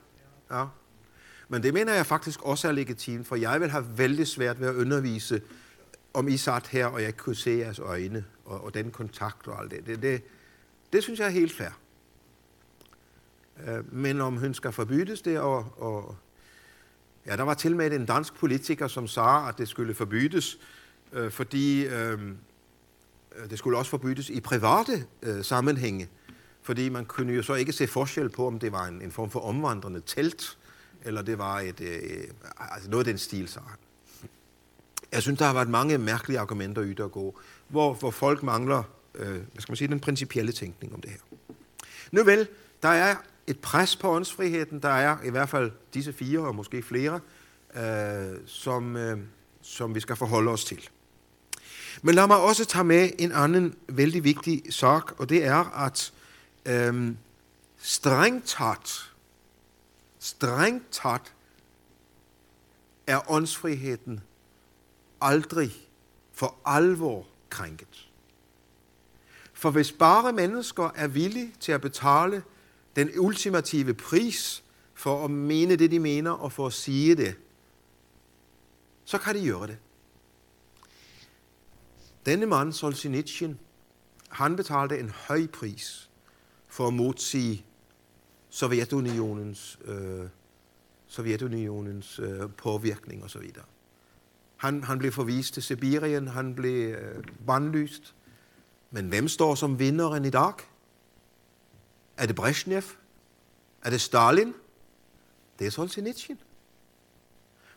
Ja. 0.52 0.66
Men 1.50 1.64
det 1.64 1.74
mener 1.74 1.94
jeg 1.94 2.06
faktisk 2.06 2.42
også 2.42 2.68
er 2.68 2.72
legitimt, 2.72 3.28
for 3.28 3.36
jeg 3.36 3.62
vil 3.62 3.70
have 3.70 3.98
vældig 3.98 4.28
svært 4.28 4.60
ved 4.60 4.68
at 4.68 4.76
undervise, 4.76 5.42
om 6.14 6.28
I 6.28 6.38
sat 6.38 6.68
her, 6.68 6.86
og 6.86 7.02
jeg 7.02 7.18
kunne 7.18 7.36
se 7.36 7.52
jeres 7.52 7.80
øjne, 7.80 8.26
og, 8.46 8.64
og 8.64 8.74
den 8.74 8.92
kontakt 8.92 9.48
og 9.48 9.62
alt 9.62 9.72
det. 9.72 9.86
Det, 9.86 10.02
det. 10.02 10.24
det 10.94 11.04
synes 11.04 11.20
jeg 11.20 11.26
er 11.26 11.32
helt 11.32 11.54
fair. 11.54 11.70
Øh, 13.68 13.94
men 13.94 14.22
om 14.22 14.38
hun 14.38 14.54
skal 14.54 14.72
forbydes 14.72 15.22
det, 15.22 15.40
og, 15.40 15.74
og 15.78 16.16
ja, 17.26 17.36
der 17.36 17.44
var 17.44 17.54
til 17.54 17.76
med 17.76 17.92
en 17.92 18.06
dansk 18.06 18.34
politiker, 18.34 18.88
som 18.88 19.08
sagde, 19.08 19.48
at 19.48 19.58
det 19.58 19.68
skulle 19.68 19.94
forbydes, 19.94 20.60
øh, 21.14 21.32
fordi 21.32 21.86
øh, 21.86 22.20
øh, 23.36 23.50
det 23.50 23.58
skulle 23.58 23.78
også 23.78 23.92
forbydes 23.92 24.30
i 24.30 24.40
private 24.40 25.06
øh, 25.22 25.44
sammenhænge, 25.44 26.10
fordi 26.62 26.90
man 26.90 27.06
kunne 27.06 27.34
jo 27.34 27.44
så 27.44 27.54
ikke 27.54 27.74
se 27.74 27.88
forskel 27.88 28.30
på, 28.30 28.48
om 28.48 28.60
det 28.60 28.72
var 28.72 28.86
en, 28.86 29.02
en 29.02 29.12
form 29.12 29.30
for 29.30 29.40
omvandrende 29.40 30.02
telt, 30.06 30.58
eller 31.06 31.22
det 31.22 31.38
var 31.38 31.60
et, 31.60 31.82
øh, 31.82 32.24
altså 32.60 32.90
noget 32.90 33.08
af 33.08 33.12
den 33.12 33.18
stil, 33.18 33.48
så 33.48 33.60
Jeg 35.12 35.22
synes, 35.22 35.40
der 35.40 35.46
har 35.46 35.54
været 35.54 35.70
mange 35.70 35.98
mærkelige 35.98 36.40
argumenter 36.40 36.84
yder 36.86 37.06
at 37.06 37.12
gå, 37.12 37.40
hvor, 37.68 37.94
hvor 37.94 38.12
folk 38.12 38.44
mangler 38.44 38.84
øh, 39.16 39.32
hvad 39.32 39.62
skal 39.62 39.72
man 39.72 39.76
sige, 39.78 39.88
den 39.88 40.00
principielle 40.00 40.52
tænkning 40.52 40.94
om 40.94 41.02
det 41.02 41.12
her. 41.12 41.20
Nu 42.12 42.24
vel, 42.24 42.48
der 42.84 42.90
er 42.90 43.16
et 43.48 43.60
pres 43.60 43.96
på 43.96 44.10
åndsfriheden. 44.10 44.80
Der 44.80 44.90
er 44.90 45.18
i 45.24 45.30
hvert 45.30 45.50
fald 45.50 45.72
disse 45.94 46.14
fire, 46.14 46.40
og 46.40 46.56
måske 46.56 46.82
flere, 46.84 47.20
øh, 47.76 48.38
som, 48.46 48.96
øh, 48.96 49.20
som 49.62 49.96
vi 49.96 50.00
skal 50.00 50.16
forholde 50.16 50.52
os 50.52 50.66
til. 50.66 50.90
Men 52.02 52.16
lad 52.16 52.28
mig 52.28 52.38
også 52.38 52.66
tage 52.66 52.84
med 52.84 53.10
en 53.18 53.32
anden 53.32 53.76
vældig 53.88 54.24
vigtig 54.24 54.64
sak, 54.70 55.12
og 55.20 55.30
det 55.30 55.46
er, 55.46 55.86
at 55.86 56.14
øh, 56.66 57.12
strengt 57.78 58.46
taget, 58.46 59.09
strengt 60.20 60.92
taget 60.92 61.34
er 63.08 63.32
åndsfriheden 63.32 64.22
aldrig 65.22 65.72
for 66.34 66.56
alvor 66.66 67.28
krænket. 67.50 68.10
For 69.54 69.72
hvis 69.72 69.92
bare 69.92 70.34
mennesker 70.34 70.90
er 70.96 71.08
villige 71.08 71.54
til 71.60 71.72
at 71.72 71.82
betale 71.82 72.44
den 72.96 73.20
ultimative 73.20 73.94
pris 73.94 74.64
for 74.94 75.26
at 75.26 75.32
mene 75.32 75.76
det, 75.76 75.92
de 75.92 76.00
mener, 76.00 76.32
og 76.32 76.52
for 76.52 76.68
at 76.68 76.74
sige 76.74 77.16
det, 77.16 77.36
så 79.06 79.18
kan 79.18 79.36
de 79.36 79.48
gøre 79.48 79.68
det. 79.68 79.78
Denne 82.26 82.46
mand, 82.46 82.74
Solzhenitsyn, 82.74 83.56
han 84.30 84.56
betalte 84.56 85.00
en 85.00 85.10
høj 85.10 85.48
pris 85.48 86.10
for 86.68 86.88
at 86.88 86.94
modsige 86.94 87.66
Sovjetunionens 88.50 89.80
øh, 89.86 90.30
Sovjetunionens 91.08 92.20
øh, 92.20 92.50
påvirkning 92.58 93.24
osv. 93.24 93.52
Han, 94.58 94.84
han 94.84 95.00
blev 95.00 95.12
forvist 95.12 95.54
til 95.54 95.64
Sibirien, 95.64 96.28
han 96.28 96.56
blev 96.56 96.96
øh, 96.96 97.24
bandlyst. 97.48 98.16
Men 98.92 99.08
hvem 99.08 99.28
står 99.28 99.56
som 99.56 99.80
vinderen 99.80 100.26
i 100.26 100.30
dag? 100.30 100.54
Er 102.18 102.26
det 102.26 102.36
Brezhnev? 102.36 102.84
Er 103.82 103.90
det 103.90 104.02
Stalin? 104.02 104.54
Det 105.60 105.68
er 105.68 105.72
Solzhenitsyn. 105.72 106.38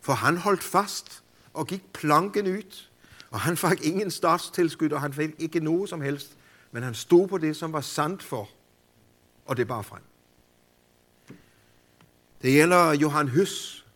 For 0.00 0.12
han 0.12 0.37
holdt 0.37 0.62
fast 0.62 1.25
og 1.52 1.67
gik 1.67 1.93
planken 1.93 2.47
ud, 2.47 2.88
og 3.31 3.41
han 3.41 3.57
fik 3.57 3.87
ingen 3.87 4.11
statstilskud, 4.11 4.91
og 4.91 5.00
han 5.00 5.12
fik 5.12 5.31
ikke 5.38 5.61
noget 5.61 5.88
som 5.88 6.00
helst, 6.00 6.37
men 6.71 6.83
han 6.83 6.95
stod 6.95 7.29
på 7.29 7.38
det, 7.38 7.57
som 7.57 7.73
var 7.73 7.81
sandt 7.81 8.23
for, 8.23 8.49
og 9.47 9.57
det 9.57 9.69
bar 9.69 9.83
frem. 9.83 10.02
Det 12.42 12.52
gælder 12.52 12.92
Johan 12.92 13.28
Høs, 13.28 13.87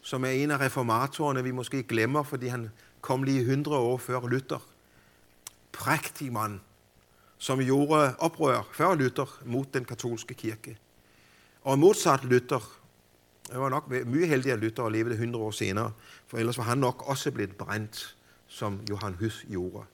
som 0.00 0.24
er 0.24 0.28
en 0.28 0.50
af 0.50 0.60
reformatorerne, 0.60 1.44
vi 1.44 1.50
måske 1.50 1.82
glemmer, 1.82 2.22
fordi 2.22 2.46
han 2.46 2.70
kom 3.00 3.22
lige 3.22 3.40
100 3.40 3.76
år 3.76 3.98
før 3.98 4.20
Luther. 4.20 4.66
Prægtig 5.72 6.32
mand, 6.32 6.60
som 7.38 7.58
gjorde 7.58 8.14
oprør 8.18 8.68
før 8.72 8.94
Luther 8.94 9.42
mod 9.44 9.64
den 9.74 9.84
katolske 9.84 10.34
kirke. 10.34 10.78
Og 11.62 11.78
modsat 11.78 12.24
Luther, 12.24 12.72
det 13.48 13.60
var 13.60 13.68
nok 13.68 13.90
mye 13.90 14.26
heldig 14.26 14.52
at 14.52 14.58
Luther 14.58 14.84
og 14.84 14.92
levede 14.92 15.14
100 15.14 15.44
år 15.44 15.50
senere, 15.50 15.92
for 16.26 16.38
ellers 16.38 16.58
var 16.58 16.64
han 16.64 16.78
nok 16.78 17.08
også 17.08 17.30
blevet 17.30 17.56
brændt, 17.56 18.16
som 18.46 18.80
Johan 18.90 19.14
Hus 19.20 19.46
gjorde. 19.50 19.84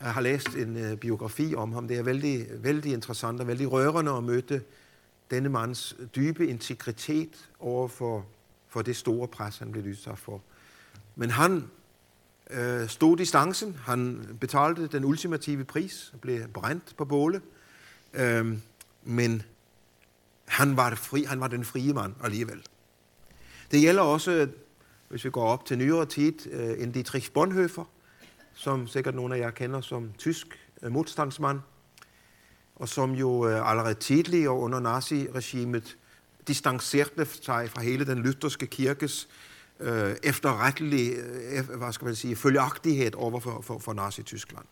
Jeg 0.00 0.14
har 0.14 0.20
læst 0.20 0.48
en 0.48 0.76
øh, 0.76 0.96
biografi 0.96 1.54
om 1.54 1.72
ham. 1.72 1.88
Det 1.88 1.98
er 1.98 2.02
vældig, 2.02 2.46
vældig 2.50 2.92
interessant 2.92 3.40
og 3.40 3.46
vældig 3.46 3.72
rørende 3.72 4.12
at 4.12 4.24
møde 4.24 4.60
denne 5.30 5.48
mands 5.48 5.96
dybe 6.16 6.46
integritet 6.46 7.50
over 7.60 7.88
for, 7.88 8.26
for 8.68 8.82
det 8.82 8.96
store 8.96 9.28
pres, 9.28 9.58
han 9.58 9.72
blev 9.72 9.84
udsat 9.84 10.18
for. 10.18 10.42
Men 11.16 11.30
han 11.30 11.64
øh, 12.50 12.88
stod 12.88 13.16
distancen. 13.16 13.76
Han 13.82 14.26
betalte 14.40 14.86
den 14.86 15.04
ultimative 15.04 15.64
pris 15.64 16.10
og 16.12 16.20
blev 16.20 16.48
brændt 16.48 16.94
på 16.96 17.04
bålet. 17.04 17.42
Øh, 18.14 18.58
men 19.02 19.42
han 20.44 20.76
var, 20.76 20.94
fri, 20.94 21.22
han 21.24 21.40
var 21.40 21.48
den 21.48 21.64
frie 21.64 21.92
mand 21.92 22.14
alligevel. 22.22 22.62
Det 23.70 23.80
gælder 23.80 24.02
også, 24.02 24.48
hvis 25.08 25.24
vi 25.24 25.30
går 25.30 25.44
op 25.44 25.64
til 25.64 25.78
nyere 25.78 26.06
tid, 26.06 26.52
øh, 26.52 26.82
en 26.82 26.92
Dietrich 26.92 27.32
Bonhoeffer, 27.32 27.84
som 28.54 28.86
sikkert 28.86 29.14
nogle 29.14 29.36
af 29.36 29.40
jer 29.40 29.50
kender 29.50 29.80
som 29.80 30.12
tysk 30.18 30.46
øh, 30.82 30.92
modstandsmand, 30.92 31.60
og 32.76 32.88
som 32.88 33.12
jo 33.12 33.48
øh, 33.48 33.70
allerede 33.70 33.94
tidligere 33.94 34.52
under 34.52 34.80
naziregimet 34.80 35.96
distancerte 36.48 37.26
sig 37.42 37.70
fra 37.70 37.82
hele 37.82 38.06
den 38.06 38.22
lutherske 38.22 38.66
kirkes 38.66 39.28
øh, 39.80 40.16
efterrettelige 40.22 41.14
øh, 41.14 41.68
hvad 41.68 41.92
skal 41.92 42.04
man 42.04 42.14
sige, 42.14 42.36
følgeagtighed 42.36 43.14
over 43.14 43.40
for, 43.40 43.60
for, 43.60 43.78
for 43.78 43.92
Nazi-Tyskland. 43.92 44.64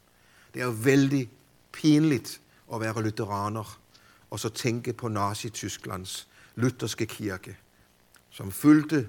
Det 0.54 0.62
er 0.62 0.66
jo 0.66 0.74
vældig 0.84 1.30
pinligt 1.72 2.40
at 2.74 2.80
være 2.80 3.02
lutheraner 3.02 3.78
og 4.30 4.40
så 4.40 4.48
tænke 4.48 4.92
på 4.92 5.08
Nazi-Tysklands 5.08 6.26
lutherske 6.54 7.06
kirke, 7.06 7.56
som 8.30 8.52
fyldte 8.52 9.08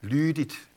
lydigt 0.00 0.68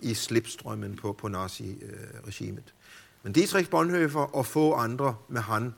i 0.00 0.14
slipstrømmen 0.14 0.96
på, 0.96 1.12
på 1.12 1.28
nazi-regimet. 1.28 2.74
Men 3.22 3.32
Dietrich 3.32 3.70
Bonhoeffer 3.70 4.36
og 4.36 4.46
få 4.46 4.72
andre 4.72 5.16
med 5.28 5.40
han 5.40 5.74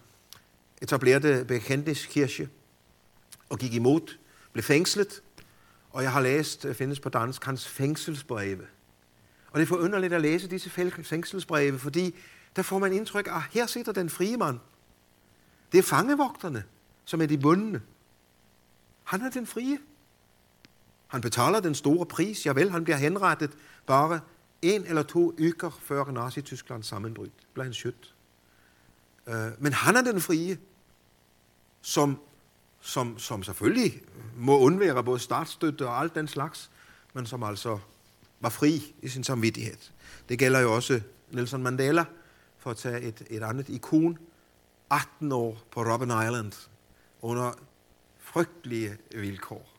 etablerede 0.83 1.45
Bekendtiskirche 1.45 2.49
og 3.49 3.59
gik 3.59 3.75
imod, 3.75 4.19
blev 4.53 4.63
fængslet, 4.63 5.23
og 5.91 6.03
jeg 6.03 6.13
har 6.13 6.21
læst, 6.21 6.65
øh, 6.65 6.75
findes 6.75 7.01
på 7.01 7.09
dansk, 7.09 7.45
hans 7.45 7.69
fængselsbreve. 7.69 8.67
Og 9.51 9.61
det 9.61 9.63
er 9.63 9.67
forunderligt 9.67 10.13
at 10.13 10.23
læse 10.23 10.49
disse 10.49 10.71
fængselsbreve, 11.03 11.79
fordi 11.79 12.15
der 12.57 12.63
får 12.63 12.79
man 12.79 12.93
indtryk 12.93 13.27
af, 13.27 13.37
at 13.37 13.43
her 13.51 13.67
sitter 13.67 13.93
den 13.93 14.11
frie 14.11 14.37
mand. 14.37 14.59
Det 15.73 15.79
er 15.79 15.83
fangevogterne, 15.83 16.65
som 17.05 17.23
er 17.23 17.27
de 17.27 17.39
bundne. 17.39 17.83
Han 19.05 19.21
er 19.21 19.31
den 19.31 19.47
frie. 19.47 19.79
Han 21.07 21.21
betaler 21.21 21.61
den 21.61 21.75
store 21.75 22.07
pris. 22.07 22.47
Ja 22.47 22.53
vel, 22.53 22.71
han 22.71 22.85
bliver 22.85 22.97
henrettet 22.97 23.51
bare 23.87 24.21
en 24.63 24.85
eller 24.87 25.03
to 25.03 25.35
uger 25.41 25.79
før 25.83 26.05
Nazi-Tysklands 26.05 26.87
sammenbrud. 26.87 27.29
Blev 27.55 27.65
han 27.65 27.75
skjødt. 27.75 28.15
Øh, 29.27 29.51
men 29.59 29.73
han 29.73 29.97
er 29.97 30.03
den 30.03 30.21
frie, 30.21 30.59
som, 31.83 32.19
som, 32.81 33.19
som 33.19 33.43
selvfølgelig 33.43 34.03
må 34.37 34.59
undvære 34.59 35.05
både 35.05 35.19
startstøtte 35.19 35.89
og 35.89 36.01
alt 36.01 36.15
den 36.15 36.29
slags, 36.29 36.71
men 37.15 37.27
som 37.27 37.43
altså 37.43 37.79
var 38.41 38.49
fri 38.49 38.95
i 39.03 39.09
sin 39.09 39.25
samvittighed. 39.25 39.77
Det 40.29 40.39
gælder 40.39 40.61
jo 40.61 40.75
også 40.75 41.01
Nelson 41.31 41.63
Mandela, 41.63 42.05
for 42.59 42.71
at 42.71 42.77
tage 42.77 43.01
et, 43.01 43.23
et 43.31 43.43
andet 43.43 43.69
ikon. 43.69 44.19
18 44.91 45.33
år 45.33 45.59
på 45.71 45.83
Robben 45.83 46.09
Island, 46.09 46.69
under 47.23 47.53
frygtelige 48.21 48.97
vilkår. 49.15 49.73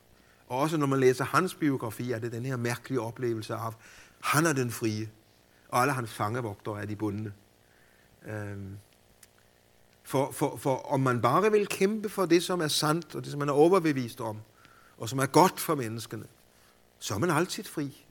Og 0.48 0.60
også 0.60 0.78
når 0.78 0.88
man 0.88 1.00
læser 1.00 1.26
hans 1.26 1.56
biografi, 1.56 2.12
er 2.12 2.20
det 2.20 2.32
den 2.32 2.46
her 2.46 2.58
mærkelige 2.58 3.02
oplevelse 3.02 3.56
af, 3.56 3.74
han 4.20 4.46
er 4.46 4.54
den 4.54 4.72
frie, 4.72 5.10
og 5.70 5.82
alle 5.82 5.94
hans 5.94 6.13
fangevogtere 6.13 6.82
er 6.82 6.86
de 6.86 6.96
bundne. 6.96 7.34
Øhm. 8.26 8.78
For, 10.04 10.32
for, 10.32 10.58
for 10.58 10.76
om 10.92 11.00
man 11.00 11.22
bare 11.22 11.52
vil 11.52 11.68
kæmpe 11.68 12.10
for 12.10 12.26
det, 12.26 12.44
som 12.44 12.62
er 12.62 12.68
sandt, 12.68 13.16
og 13.16 13.24
det, 13.24 13.32
som 13.32 13.39
man 13.39 13.50
er 13.50 13.54
overbevist 13.54 14.22
om, 14.22 14.38
og 14.98 15.10
som 15.10 15.20
er 15.20 15.26
godt 15.26 15.60
for 15.60 15.76
menneskene, 15.76 16.26
så 17.00 17.13
er 17.13 17.18
man 17.18 17.30
altid 17.30 17.63
fri. 17.63 18.06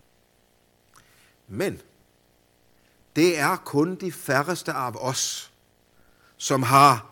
Men 1.48 1.80
det 3.16 3.38
er 3.38 3.56
kun 3.56 3.94
de 3.94 4.12
færreste 4.12 4.72
af 4.72 4.92
os, 4.96 5.52
som 6.36 6.62
har 6.62 7.10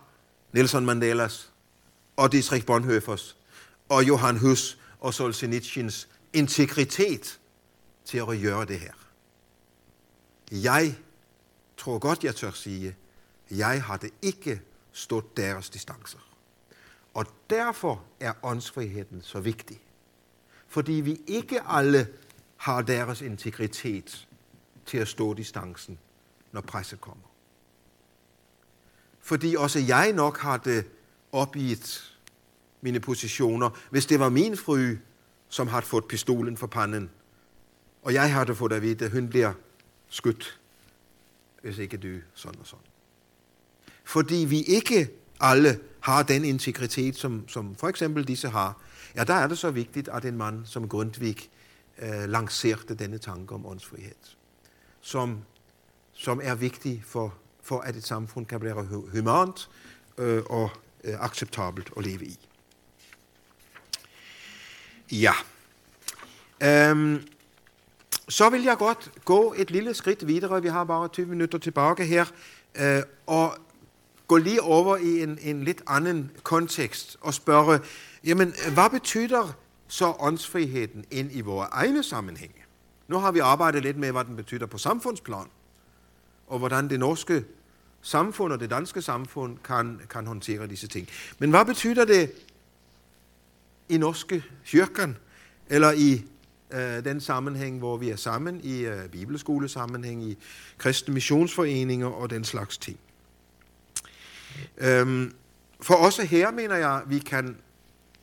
Nelson 0.53 0.87
Mandelas 0.87 1.53
og 2.17 2.33
Dietrich 2.33 2.67
Bonhoeffers 2.67 3.37
og 3.89 4.09
Johan 4.09 4.39
Hus 4.39 4.79
og 5.01 5.15
Solzhenitsyns 5.15 6.09
integritet 6.33 7.41
til 8.05 8.19
at 8.19 8.27
gøre 8.27 8.65
det 8.65 8.81
her. 8.81 8.93
Jeg 10.53 10.97
tror 11.77 11.99
godt, 11.99 12.25
jeg 12.25 12.37
tør 12.37 12.51
sige, 12.51 12.97
jeg 13.51 13.83
har 13.83 13.97
det 13.97 14.11
ikke 14.23 14.63
stå 14.93 15.23
deres 15.37 15.71
distancer. 15.71 16.19
Og 17.15 17.27
derfor 17.51 18.05
er 18.21 18.33
åndsfriheden 18.43 19.23
så 19.23 19.41
vigtig. 19.41 19.81
Fordi 20.69 20.93
vi 20.93 21.21
ikke 21.27 21.61
alle 21.67 22.09
har 22.57 22.83
deres 22.83 23.21
integritet 23.21 24.29
til 24.87 24.99
at 24.99 25.09
stå 25.09 25.35
distancen, 25.35 25.99
når 26.53 26.61
presset 26.61 27.01
kommer. 27.01 27.25
Fordi 29.21 29.57
også 29.57 29.79
jeg 29.79 30.13
nok 30.13 30.39
har 30.39 30.57
det 30.57 30.85
opgivet 31.33 32.17
mine 32.81 33.01
positioner, 33.01 33.71
hvis 33.91 34.07
det 34.07 34.21
var 34.21 34.29
min 34.29 34.57
fry, 34.57 34.97
som 35.49 35.69
har 35.69 35.81
fået 35.81 36.05
pistolen 36.05 36.57
for 36.57 36.67
panden, 36.67 37.11
og 38.03 38.15
jeg 38.15 38.33
har 38.33 38.45
det 38.45 38.57
fået 38.57 38.73
at 38.73 38.83
vide, 38.83 39.05
at 39.05 39.11
hun 39.11 39.29
bliver 39.29 39.53
skudt, 40.09 40.61
hvis 41.63 41.79
ikke 41.79 41.97
du 41.97 42.21
sådan 42.35 42.61
og 42.61 42.67
sådan. 42.67 42.90
Fordi 44.11 44.37
vi 44.37 44.63
ikke 44.63 45.11
alle 45.41 45.81
har 46.01 46.23
den 46.23 46.45
integritet, 46.45 47.17
som, 47.17 47.49
som 47.49 47.77
for 47.77 47.89
eksempel 47.89 48.29
disse 48.29 48.49
har, 48.49 48.81
ja, 49.17 49.25
der 49.25 49.35
er 49.35 49.47
det 49.47 49.59
så 49.59 49.71
vigtigt, 49.71 50.09
at 50.09 50.25
en 50.25 50.37
mand 50.37 50.67
som 50.67 50.89
Grundtvig 50.89 51.37
øh, 51.99 52.29
lancerede 52.29 52.95
denne 52.95 53.19
tanke 53.19 53.55
om 53.55 53.67
åndsfrihed, 53.67 54.15
som, 55.01 55.39
som 56.13 56.41
er 56.43 56.55
vigtig 56.55 57.03
for, 57.07 57.35
for, 57.63 57.81
at 57.81 57.97
et 57.97 58.07
samfund 58.07 58.47
kan 58.47 58.61
blive 58.61 59.09
humant 59.13 59.71
øh, 60.19 60.43
og 60.47 60.71
øh, 61.05 61.15
acceptabelt 61.25 61.91
at 61.97 62.07
leve 62.07 62.25
i. 62.25 62.39
Ja. 65.13 65.33
Øhm, 66.63 67.23
så 68.29 68.51
vil 68.51 68.63
jeg 68.63 68.77
godt 68.77 69.11
gå 69.25 69.55
et 69.57 69.71
lille 69.71 69.95
skridt 69.95 70.27
videre. 70.27 70.63
Vi 70.63 70.69
har 70.69 70.85
bare 70.85 71.09
20 71.09 71.27
minutter 71.27 71.59
tilbage 71.59 72.05
her. 72.05 72.25
Øh, 72.75 73.03
og 73.27 73.59
gå 74.31 74.37
lige 74.37 74.63
over 74.63 74.97
i 74.97 75.23
en, 75.23 75.39
en 75.43 75.65
lidt 75.65 75.83
anden 75.87 76.31
kontekst 76.43 77.17
og 77.21 77.35
spørge, 77.35 77.81
jamen, 78.25 78.55
hvad 78.75 78.91
betyder 78.91 79.57
så 79.89 80.15
åndsfriheden 80.21 81.05
ind 81.11 81.31
i 81.33 81.41
vores 81.41 81.69
egne 81.73 82.03
sammenhænge? 82.03 82.55
Nu 83.09 83.19
har 83.19 83.33
vi 83.33 83.39
arbejdet 83.39 83.83
lidt 83.83 83.97
med, 83.97 84.13
hvad 84.13 84.25
den 84.25 84.37
betyder 84.37 84.67
på 84.67 84.79
samfundsplan, 84.79 85.47
og 86.47 86.59
hvordan 86.59 86.91
det 86.91 87.01
norske 87.01 87.45
samfund 88.03 88.53
og 88.53 88.61
det 88.61 88.71
danske 88.71 89.03
samfund 89.03 89.59
kan, 89.65 90.01
kan 90.11 90.27
håndtere 90.27 90.67
disse 90.67 90.89
ting. 90.89 91.09
Men 91.39 91.51
hvad 91.51 91.65
betyder 91.65 92.05
det 92.05 92.33
i 93.89 93.99
norske 93.99 94.45
kyrkan, 94.67 95.17
eller 95.69 95.93
i 95.93 96.25
øh, 96.71 97.05
den 97.05 97.21
sammenhæng, 97.21 97.79
hvor 97.79 97.97
vi 97.97 98.11
er 98.11 98.17
sammen, 98.17 98.61
i 98.65 98.81
øh, 98.81 99.09
bibelskolesammenhæng, 99.09 100.25
i 100.25 100.39
kristne 100.79 101.15
missionsforeninger 101.15 102.07
og 102.07 102.31
den 102.31 102.45
slags 102.45 102.79
ting? 102.79 102.99
Øhm, 104.79 105.35
for 105.81 105.95
også 105.95 106.23
her 106.23 106.51
mener 106.51 106.77
jeg, 106.77 107.03
vi 107.07 107.19
kan 107.19 107.57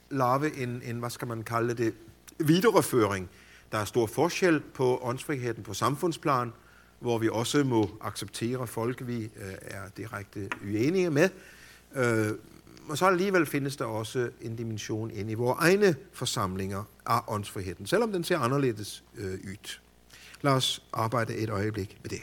lave 0.09 0.57
en, 0.57 0.81
en, 0.85 0.99
hvad 0.99 1.09
skal 1.09 1.27
man 1.27 1.43
kalde 1.43 1.73
det, 1.73 1.93
videreføring. 2.39 3.29
Der 3.71 3.77
er 3.77 3.85
stor 3.85 4.07
forskel 4.07 4.59
på 4.59 4.99
åndsfriheden 5.03 5.63
på 5.63 5.73
samfundsplan, 5.73 6.53
hvor 6.99 7.17
vi 7.17 7.29
også 7.29 7.63
må 7.63 7.97
acceptere 8.01 8.67
folk, 8.67 9.07
vi 9.07 9.23
øh, 9.23 9.53
er 9.61 9.89
direkte 9.97 10.49
uenige 10.63 11.09
med. 11.09 11.29
Øh, 11.95 12.31
og 12.89 12.97
så 12.97 13.05
alligevel 13.05 13.45
findes 13.45 13.77
der 13.77 13.85
også 13.85 14.29
en 14.41 14.55
dimension 14.55 15.11
ind 15.11 15.31
i 15.31 15.33
vores 15.33 15.57
egne 15.59 15.95
forsamlinger 16.13 16.83
af 17.05 17.19
åndsfriheden, 17.27 17.85
selvom 17.85 18.11
den 18.11 18.23
ser 18.23 18.39
anderledes 18.39 19.03
øh, 19.17 19.33
ud. 19.33 19.79
Lad 20.41 20.51
os 20.51 20.83
arbejde 20.93 21.35
et 21.35 21.49
øjeblik 21.49 21.97
med 22.03 22.09
det. 22.09 22.21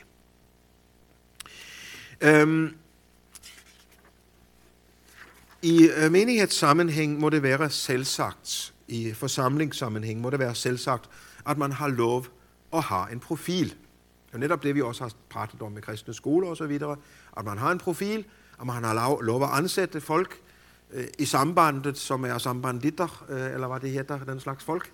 Øhm, 2.20 2.76
i 5.64 5.88
øh, 5.96 6.12
menighedssammenhæng 6.12 7.20
må 7.20 7.30
det 7.30 7.42
være 7.42 7.70
selvsagt, 7.70 8.74
i 8.88 9.12
forsamlingssammenhæng 9.12 10.20
må 10.20 10.30
det 10.30 10.38
være 10.38 10.54
selvsagt, 10.54 11.10
at 11.46 11.58
man 11.58 11.72
har 11.72 11.88
lov 11.88 12.26
at 12.72 12.82
have 12.82 13.12
en 13.12 13.20
profil. 13.20 13.68
Det 14.26 14.34
er 14.34 14.38
netop 14.38 14.62
det, 14.62 14.74
vi 14.74 14.82
også 14.82 15.04
har 15.04 15.12
pratet 15.30 15.62
om 15.62 15.72
med 15.72 15.82
kristne 15.82 16.14
skoler 16.14 16.48
osv., 16.48 16.80
at 17.36 17.44
man 17.44 17.58
har 17.58 17.72
en 17.72 17.78
profil, 17.78 18.24
at 18.60 18.66
man 18.66 18.84
har 18.84 19.22
lov 19.22 19.42
at 19.42 19.48
ansætte 19.52 20.00
folk 20.00 20.40
øh, 20.92 21.06
i 21.18 21.24
sambandet, 21.24 21.98
som 21.98 22.24
er 22.24 22.38
sambanditter, 22.38 23.24
øh, 23.28 23.54
eller 23.54 23.68
hvad 23.68 23.80
det 23.80 23.90
hedder, 23.90 24.24
den 24.24 24.40
slags 24.40 24.64
folk, 24.64 24.90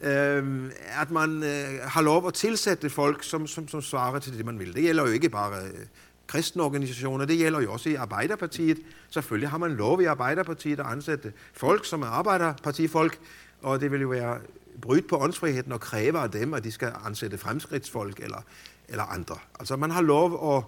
øh, 0.00 0.70
at 1.00 1.10
man 1.10 1.42
øh, 1.42 1.80
har 1.82 2.02
lov 2.02 2.26
at 2.26 2.34
tilsætte 2.34 2.90
folk, 2.90 3.22
som, 3.22 3.46
som, 3.46 3.68
som 3.68 3.82
svarer 3.82 4.18
til 4.18 4.38
det, 4.38 4.46
man 4.46 4.58
vil. 4.58 4.74
Det 4.74 4.82
gælder 4.82 5.06
jo 5.06 5.12
ikke 5.12 5.28
bare 5.28 5.62
øh, 5.62 5.86
kristne 6.26 6.62
organisationer, 6.62 7.24
det 7.24 7.38
gælder 7.38 7.60
jo 7.60 7.72
også 7.72 7.88
i 7.88 7.94
Arbejderpartiet. 7.94 8.78
Selvfølgelig 9.10 9.48
har 9.48 9.58
man 9.58 9.70
lov 9.70 10.02
i 10.02 10.04
Arbejderpartiet 10.04 10.80
at 10.80 10.86
ansætte 10.86 11.32
folk, 11.52 11.86
som 11.86 12.02
er 12.02 12.06
Arbejderpartifolk, 12.06 13.18
og 13.62 13.80
det 13.80 13.92
vil 13.92 14.00
jo 14.00 14.08
være 14.08 14.38
brydt 14.82 15.08
på 15.08 15.18
åndsfriheden 15.18 15.72
og 15.72 15.80
kræve 15.80 16.18
af 16.18 16.30
dem, 16.30 16.54
at 16.54 16.64
de 16.64 16.72
skal 16.72 16.92
ansætte 17.04 17.38
fremskridtsfolk 17.38 18.20
eller, 18.20 18.42
eller 18.88 19.04
andre. 19.04 19.36
Altså 19.58 19.76
man 19.76 19.90
har 19.90 20.02
lov 20.02 20.56
at, 20.56 20.64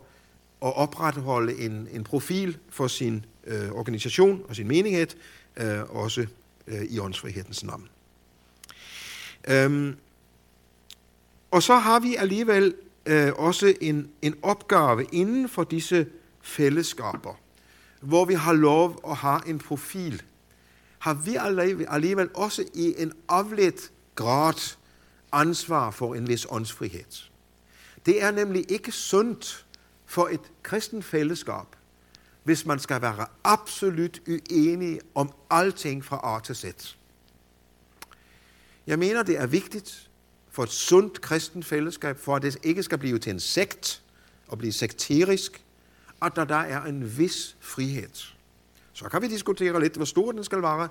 at 0.68 0.76
opretholde 0.76 1.58
en, 1.58 1.88
en 1.92 2.04
profil 2.04 2.58
for 2.70 2.86
sin 2.86 3.24
øh, 3.46 3.70
organisation 3.70 4.42
og 4.48 4.56
sin 4.56 4.68
menighed, 4.68 5.08
øh, 5.56 5.82
også 5.88 6.26
øh, 6.66 6.82
i 6.82 6.98
åndsfrihedens 6.98 7.64
navn. 7.64 7.88
Øhm, 9.48 9.96
og 11.50 11.62
så 11.62 11.76
har 11.76 12.00
vi 12.00 12.16
alligevel 12.16 12.74
øh, 13.06 13.32
også 13.36 13.74
en, 13.80 14.10
en 14.22 14.34
opgave 14.42 15.04
inden 15.04 15.48
for 15.48 15.64
disse 15.64 16.06
fællesskaber, 16.42 17.34
hvor 18.00 18.24
vi 18.24 18.34
har 18.34 18.52
lov 18.52 19.00
at 19.08 19.16
have 19.16 19.48
en 19.48 19.58
profil, 19.58 20.22
har 20.98 21.14
vi 21.14 21.36
alligevel 21.88 22.28
også 22.34 22.64
i 22.74 22.94
en 22.98 23.12
afledt 23.28 23.92
grad 24.14 24.76
ansvar 25.32 25.90
for 25.90 26.14
en 26.14 26.28
vis 26.28 26.46
åndsfrihed. 26.50 27.30
Det 28.06 28.22
er 28.22 28.30
nemlig 28.30 28.70
ikke 28.70 28.92
sundt 28.92 29.66
for 30.06 30.28
et 30.28 30.40
kristen 30.62 31.02
fællesskab, 31.02 31.66
hvis 32.42 32.66
man 32.66 32.78
skal 32.78 33.02
være 33.02 33.26
absolut 33.44 34.20
uenig 34.28 35.00
om 35.14 35.32
alting 35.50 36.04
fra 36.04 36.36
A 36.36 36.40
til 36.40 36.56
Z. 36.56 36.64
Jeg 38.86 38.98
mener, 38.98 39.22
det 39.22 39.38
er 39.38 39.46
vigtigt 39.46 40.05
for 40.56 40.62
et 40.62 40.70
sundt 40.70 41.20
kristen 41.20 41.62
fællesskab, 41.62 42.18
for 42.18 42.36
at 42.36 42.42
det 42.42 42.56
ikke 42.62 42.82
skal 42.82 42.98
blive 42.98 43.18
til 43.18 43.30
en 43.30 43.40
sekt 43.40 44.02
og 44.48 44.58
blive 44.58 44.72
sekterisk, 44.72 45.64
og 46.20 46.36
der, 46.36 46.44
der 46.44 46.56
er 46.56 46.84
en 46.84 47.18
vis 47.18 47.56
frihed. 47.60 48.08
Så 48.92 49.08
kan 49.08 49.22
vi 49.22 49.28
diskutere 49.28 49.80
lidt, 49.80 49.96
hvor 49.96 50.04
stor 50.04 50.32
den 50.32 50.44
skal 50.44 50.62
være. 50.62 50.88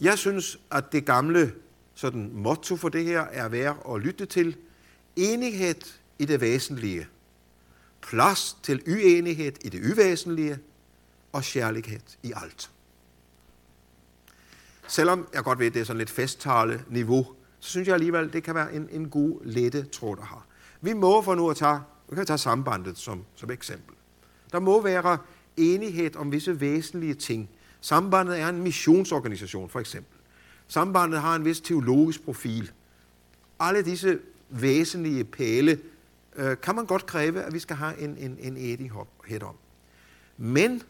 Jeg 0.00 0.18
synes, 0.18 0.58
at 0.70 0.92
det 0.92 1.06
gamle 1.06 1.54
sådan, 1.94 2.30
motto 2.32 2.76
for 2.76 2.88
det 2.88 3.04
her 3.04 3.20
er 3.20 3.48
værd 3.48 3.86
at 3.94 4.00
lytte 4.00 4.26
til. 4.26 4.56
Enighed 5.16 5.82
i 6.18 6.24
det 6.24 6.40
væsentlige. 6.40 7.06
Plads 8.02 8.56
til 8.62 8.82
uenighed 8.86 9.52
i 9.64 9.68
det 9.68 9.92
uvæsentlige. 9.92 10.58
Og 11.32 11.42
kærlighed 11.42 12.00
i 12.22 12.32
alt. 12.36 12.70
Selvom 14.88 15.28
jeg 15.34 15.44
godt 15.44 15.58
ved, 15.58 15.66
at 15.66 15.74
det 15.74 15.80
er 15.80 15.84
sådan 15.84 15.98
lidt 15.98 16.10
festtale 16.10 16.84
niveau, 16.88 17.36
så 17.62 17.70
synes 17.70 17.88
jeg 17.88 17.94
alligevel, 17.94 18.32
det 18.32 18.42
kan 18.42 18.54
være 18.54 18.74
en, 18.74 18.88
en 18.90 19.08
god, 19.08 19.44
lette 19.44 19.82
tråd 19.82 20.16
at 20.20 20.26
have. 20.26 20.40
Vi 20.80 20.92
må 20.92 21.22
for 21.22 21.34
nu 21.34 21.50
at 21.50 21.56
tage, 21.56 21.80
vi 22.10 22.16
kan 22.16 22.26
tage 22.26 22.38
sambandet 22.38 22.98
som, 22.98 23.24
som 23.34 23.50
eksempel. 23.50 23.94
Der 24.52 24.60
må 24.60 24.80
være 24.80 25.18
enighed 25.56 26.16
om 26.16 26.32
visse 26.32 26.60
væsentlige 26.60 27.14
ting. 27.14 27.50
Sambandet 27.80 28.40
er 28.40 28.48
en 28.48 28.62
missionsorganisation, 28.62 29.68
for 29.68 29.80
eksempel. 29.80 30.18
Sambandet 30.68 31.20
har 31.20 31.36
en 31.36 31.44
vis 31.44 31.60
teologisk 31.60 32.24
profil. 32.24 32.70
Alle 33.60 33.82
disse 33.82 34.18
væsentlige 34.50 35.24
pæle 35.24 35.78
øh, 36.36 36.56
kan 36.62 36.74
man 36.74 36.86
godt 36.86 37.06
kræve, 37.06 37.42
at 37.42 37.54
vi 37.54 37.58
skal 37.58 37.76
have 37.76 37.98
en, 37.98 38.16
en, 38.18 38.38
en 38.40 38.56
enighed 38.56 39.42
om. 39.42 39.56
Men 40.36 40.82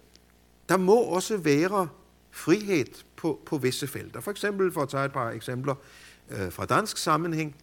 der 0.69 0.77
må 0.77 0.97
også 0.97 1.37
være 1.37 1.89
frihed 2.31 3.05
på, 3.17 3.41
på 3.47 3.59
visse 3.59 3.87
felter. 3.87 4.21
For 4.21 4.31
eksempel, 4.31 4.73
for 4.73 4.83
at 4.83 4.89
tage 4.89 5.05
et 5.05 5.13
par 5.13 5.31
eksempler 5.31 5.75
øh, 6.33 6.53
fra 6.53 6.67
dansk 6.67 6.97
sammenhæng. 6.97 7.57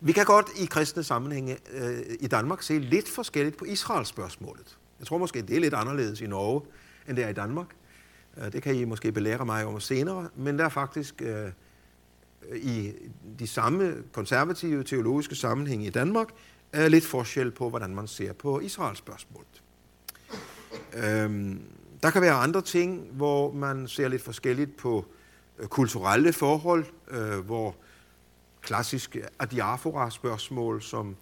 Vi 0.00 0.12
kan 0.12 0.24
godt 0.24 0.46
i 0.56 0.64
kristne 0.64 1.02
sammenhænge 1.02 1.56
øh, 1.72 1.98
i 2.20 2.26
Danmark 2.26 2.62
se 2.62 2.78
lidt 2.78 3.08
forskelligt 3.08 3.56
på 3.56 3.64
Israels 3.64 4.08
spørgsmålet. 4.08 4.78
Jeg 4.98 5.06
tror 5.06 5.18
måske, 5.18 5.42
det 5.42 5.56
er 5.56 5.60
lidt 5.60 5.74
anderledes 5.74 6.20
i 6.20 6.26
Norge, 6.26 6.62
end 7.08 7.16
det 7.16 7.24
er 7.24 7.28
i 7.28 7.32
Danmark. 7.32 7.66
Øh, 8.36 8.52
det 8.52 8.62
kan 8.62 8.74
I 8.74 8.84
måske 8.84 9.12
belære 9.12 9.46
mig 9.46 9.64
om 9.64 9.80
senere, 9.80 10.28
men 10.36 10.58
der 10.58 10.64
er 10.64 10.68
faktisk 10.68 11.22
øh, 11.22 11.50
i 12.54 12.92
de 13.38 13.46
samme 13.46 13.94
konservative 14.12 14.84
teologiske 14.84 15.34
sammenhænge 15.34 15.86
i 15.86 15.90
Danmark 15.90 16.28
er 16.72 16.88
lidt 16.88 17.04
forskel 17.04 17.50
på, 17.50 17.70
hvordan 17.70 17.94
man 17.94 18.06
ser 18.06 18.32
på 18.32 18.60
Israels 18.60 18.98
spørgsmål. 18.98 19.44
Øhm, 20.94 21.60
der 22.02 22.10
kan 22.10 22.22
være 22.22 22.34
andre 22.34 22.62
ting, 22.62 23.08
hvor 23.12 23.52
man 23.52 23.88
ser 23.88 24.08
lidt 24.08 24.22
forskelligt 24.22 24.76
på 24.76 24.98
øh, 24.98 25.15
kulturelle 25.68 26.32
forhold, 26.32 26.84
øh, 27.08 27.38
hvor 27.38 27.76
klassiske 28.62 29.22
adiafora-spørgsmål, 29.38 30.82
som 30.82 31.16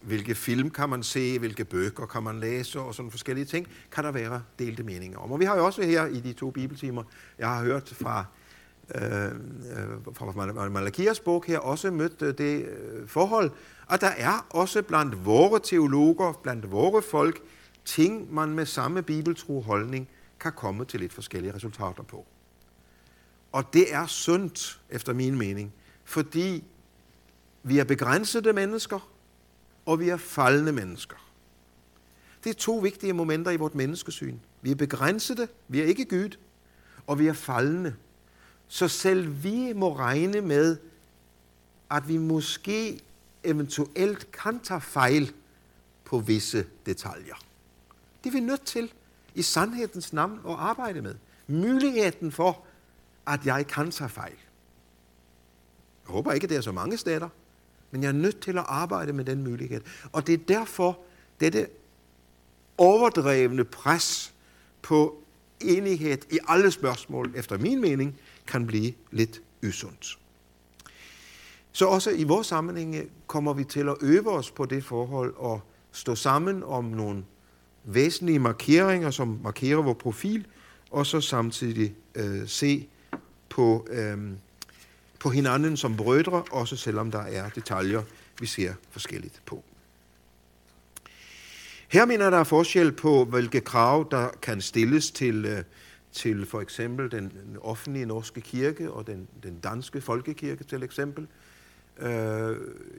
hvilke 0.00 0.34
film 0.34 0.70
kan 0.70 0.88
man 0.88 1.02
se, 1.02 1.38
hvilke 1.38 1.64
bøger 1.64 2.06
kan 2.06 2.22
man 2.22 2.40
læse 2.40 2.80
og 2.80 2.94
sådan 2.94 3.10
forskellige 3.10 3.44
ting, 3.44 3.66
kan 3.92 4.04
der 4.04 4.12
være 4.12 4.42
delte 4.58 4.82
meninger 4.82 5.18
om. 5.18 5.32
Og 5.32 5.40
vi 5.40 5.44
har 5.44 5.56
jo 5.56 5.66
også 5.66 5.82
her 5.82 6.06
i 6.06 6.20
de 6.20 6.32
to 6.32 6.50
bibeltimer, 6.50 7.02
jeg 7.38 7.48
har 7.48 7.64
hørt 7.64 7.88
fra, 7.88 8.24
øh, 8.94 9.24
øh 9.24 9.30
fra 10.14 10.68
Malakias 10.68 11.20
bog 11.20 11.44
her, 11.46 11.58
også 11.58 11.90
mødt 11.90 12.22
øh, 12.22 12.38
det 12.38 12.64
øh, 12.64 13.08
forhold, 13.08 13.50
at 13.90 14.00
der 14.00 14.10
er 14.16 14.46
også 14.50 14.82
blandt 14.82 15.24
vore 15.24 15.60
teologer, 15.62 16.32
blandt 16.42 16.70
vore 16.70 17.02
folk, 17.02 17.40
ting, 17.84 18.34
man 18.34 18.48
med 18.48 18.66
samme 18.66 19.02
bibeltro 19.02 19.60
holdning 19.60 20.08
kan 20.40 20.52
komme 20.52 20.84
til 20.84 21.00
lidt 21.00 21.12
forskellige 21.12 21.54
resultater 21.54 22.02
på. 22.02 22.26
Og 23.52 23.72
det 23.72 23.94
er 23.94 24.06
sundt, 24.06 24.80
efter 24.90 25.12
min 25.12 25.38
mening, 25.38 25.72
fordi 26.04 26.64
vi 27.62 27.78
er 27.78 27.84
begrænsede 27.84 28.52
mennesker, 28.52 29.10
og 29.86 30.00
vi 30.00 30.08
er 30.08 30.16
faldende 30.16 30.72
mennesker. 30.72 31.16
Det 32.44 32.50
er 32.50 32.54
to 32.54 32.76
vigtige 32.76 33.12
momenter 33.12 33.50
i 33.50 33.56
vort 33.56 33.74
menneskesyn. 33.74 34.38
Vi 34.62 34.70
er 34.70 34.74
begrænsede, 34.74 35.48
vi 35.68 35.80
er 35.80 35.84
ikke 35.84 36.04
Gud, 36.04 36.36
og 37.06 37.18
vi 37.18 37.26
er 37.26 37.32
faldende. 37.32 37.94
Så 38.68 38.88
selv 38.88 39.44
vi 39.44 39.72
må 39.72 39.96
regne 39.96 40.40
med, 40.40 40.76
at 41.90 42.08
vi 42.08 42.16
måske 42.16 43.00
eventuelt 43.44 44.32
kan 44.32 44.60
tage 44.60 44.80
fejl 44.80 45.32
på 46.04 46.18
visse 46.18 46.66
detaljer. 46.86 47.34
Det 48.24 48.30
er 48.30 48.32
vi 48.32 48.40
nødt 48.40 48.64
til 48.64 48.92
i 49.34 49.42
sandhedens 49.42 50.12
navn 50.12 50.40
at 50.46 50.54
arbejde 50.54 51.02
med. 51.02 51.14
Muligheden 51.46 52.32
for, 52.32 52.64
at 53.32 53.46
jeg 53.46 53.66
kan 53.66 53.90
tage 53.90 54.10
fejl. 54.10 54.36
Jeg 56.06 56.12
håber 56.12 56.32
ikke, 56.32 56.44
at 56.44 56.50
det 56.50 56.56
er 56.56 56.60
så 56.60 56.72
mange 56.72 56.96
steder, 56.96 57.28
men 57.90 58.02
jeg 58.02 58.08
er 58.08 58.12
nødt 58.12 58.40
til 58.40 58.58
at 58.58 58.64
arbejde 58.68 59.12
med 59.12 59.24
den 59.24 59.44
mulighed. 59.44 59.80
Og 60.12 60.26
det 60.26 60.32
er 60.32 60.44
derfor, 60.48 60.98
dette 61.40 61.66
overdrevne 62.78 63.64
pres 63.64 64.34
på 64.82 65.22
enighed 65.60 66.18
i 66.32 66.38
alle 66.48 66.70
spørgsmål, 66.70 67.32
efter 67.36 67.58
min 67.58 67.80
mening, 67.80 68.20
kan 68.46 68.66
blive 68.66 68.92
lidt 69.10 69.42
usundt. 69.66 70.18
Så 71.72 71.86
også 71.86 72.10
i 72.10 72.24
vores 72.24 72.46
sammenhæng 72.46 72.94
øh, 72.94 73.04
kommer 73.26 73.52
vi 73.52 73.64
til 73.64 73.88
at 73.88 73.96
øve 74.00 74.30
os 74.30 74.50
på 74.50 74.66
det 74.66 74.84
forhold 74.84 75.34
og 75.36 75.60
stå 75.92 76.14
sammen 76.14 76.62
om 76.62 76.84
nogle 76.84 77.24
væsentlige 77.84 78.38
markeringer, 78.38 79.10
som 79.10 79.40
markerer 79.42 79.82
vores 79.82 79.98
profil, 79.98 80.46
og 80.90 81.06
så 81.06 81.20
samtidig 81.20 81.94
øh, 82.14 82.48
se 82.48 82.88
på, 83.50 83.86
øhm, 83.90 84.38
på 85.18 85.30
hinanden 85.30 85.76
som 85.76 85.96
brødre, 85.96 86.44
også 86.50 86.76
selvom 86.76 87.10
der 87.10 87.22
er 87.22 87.48
detaljer, 87.48 88.02
vi 88.40 88.46
ser 88.46 88.74
forskelligt 88.90 89.42
på. 89.46 89.64
Her 91.88 92.06
mener 92.06 92.30
der 92.30 92.38
er 92.38 92.44
forskel 92.44 92.92
på, 92.92 93.24
hvilke 93.24 93.60
krav, 93.60 94.08
der 94.10 94.28
kan 94.42 94.60
stilles 94.60 95.10
til, 95.10 95.44
øh, 95.44 95.62
til 96.12 96.46
for 96.46 96.60
eksempel 96.60 97.10
den, 97.10 97.32
offentlige 97.60 98.06
norske 98.06 98.40
kirke 98.40 98.90
og 98.90 99.06
den, 99.06 99.28
den 99.42 99.60
danske 99.60 100.00
folkekirke 100.00 100.64
til 100.64 100.82
eksempel. 100.82 101.26
Øh, 101.98 102.56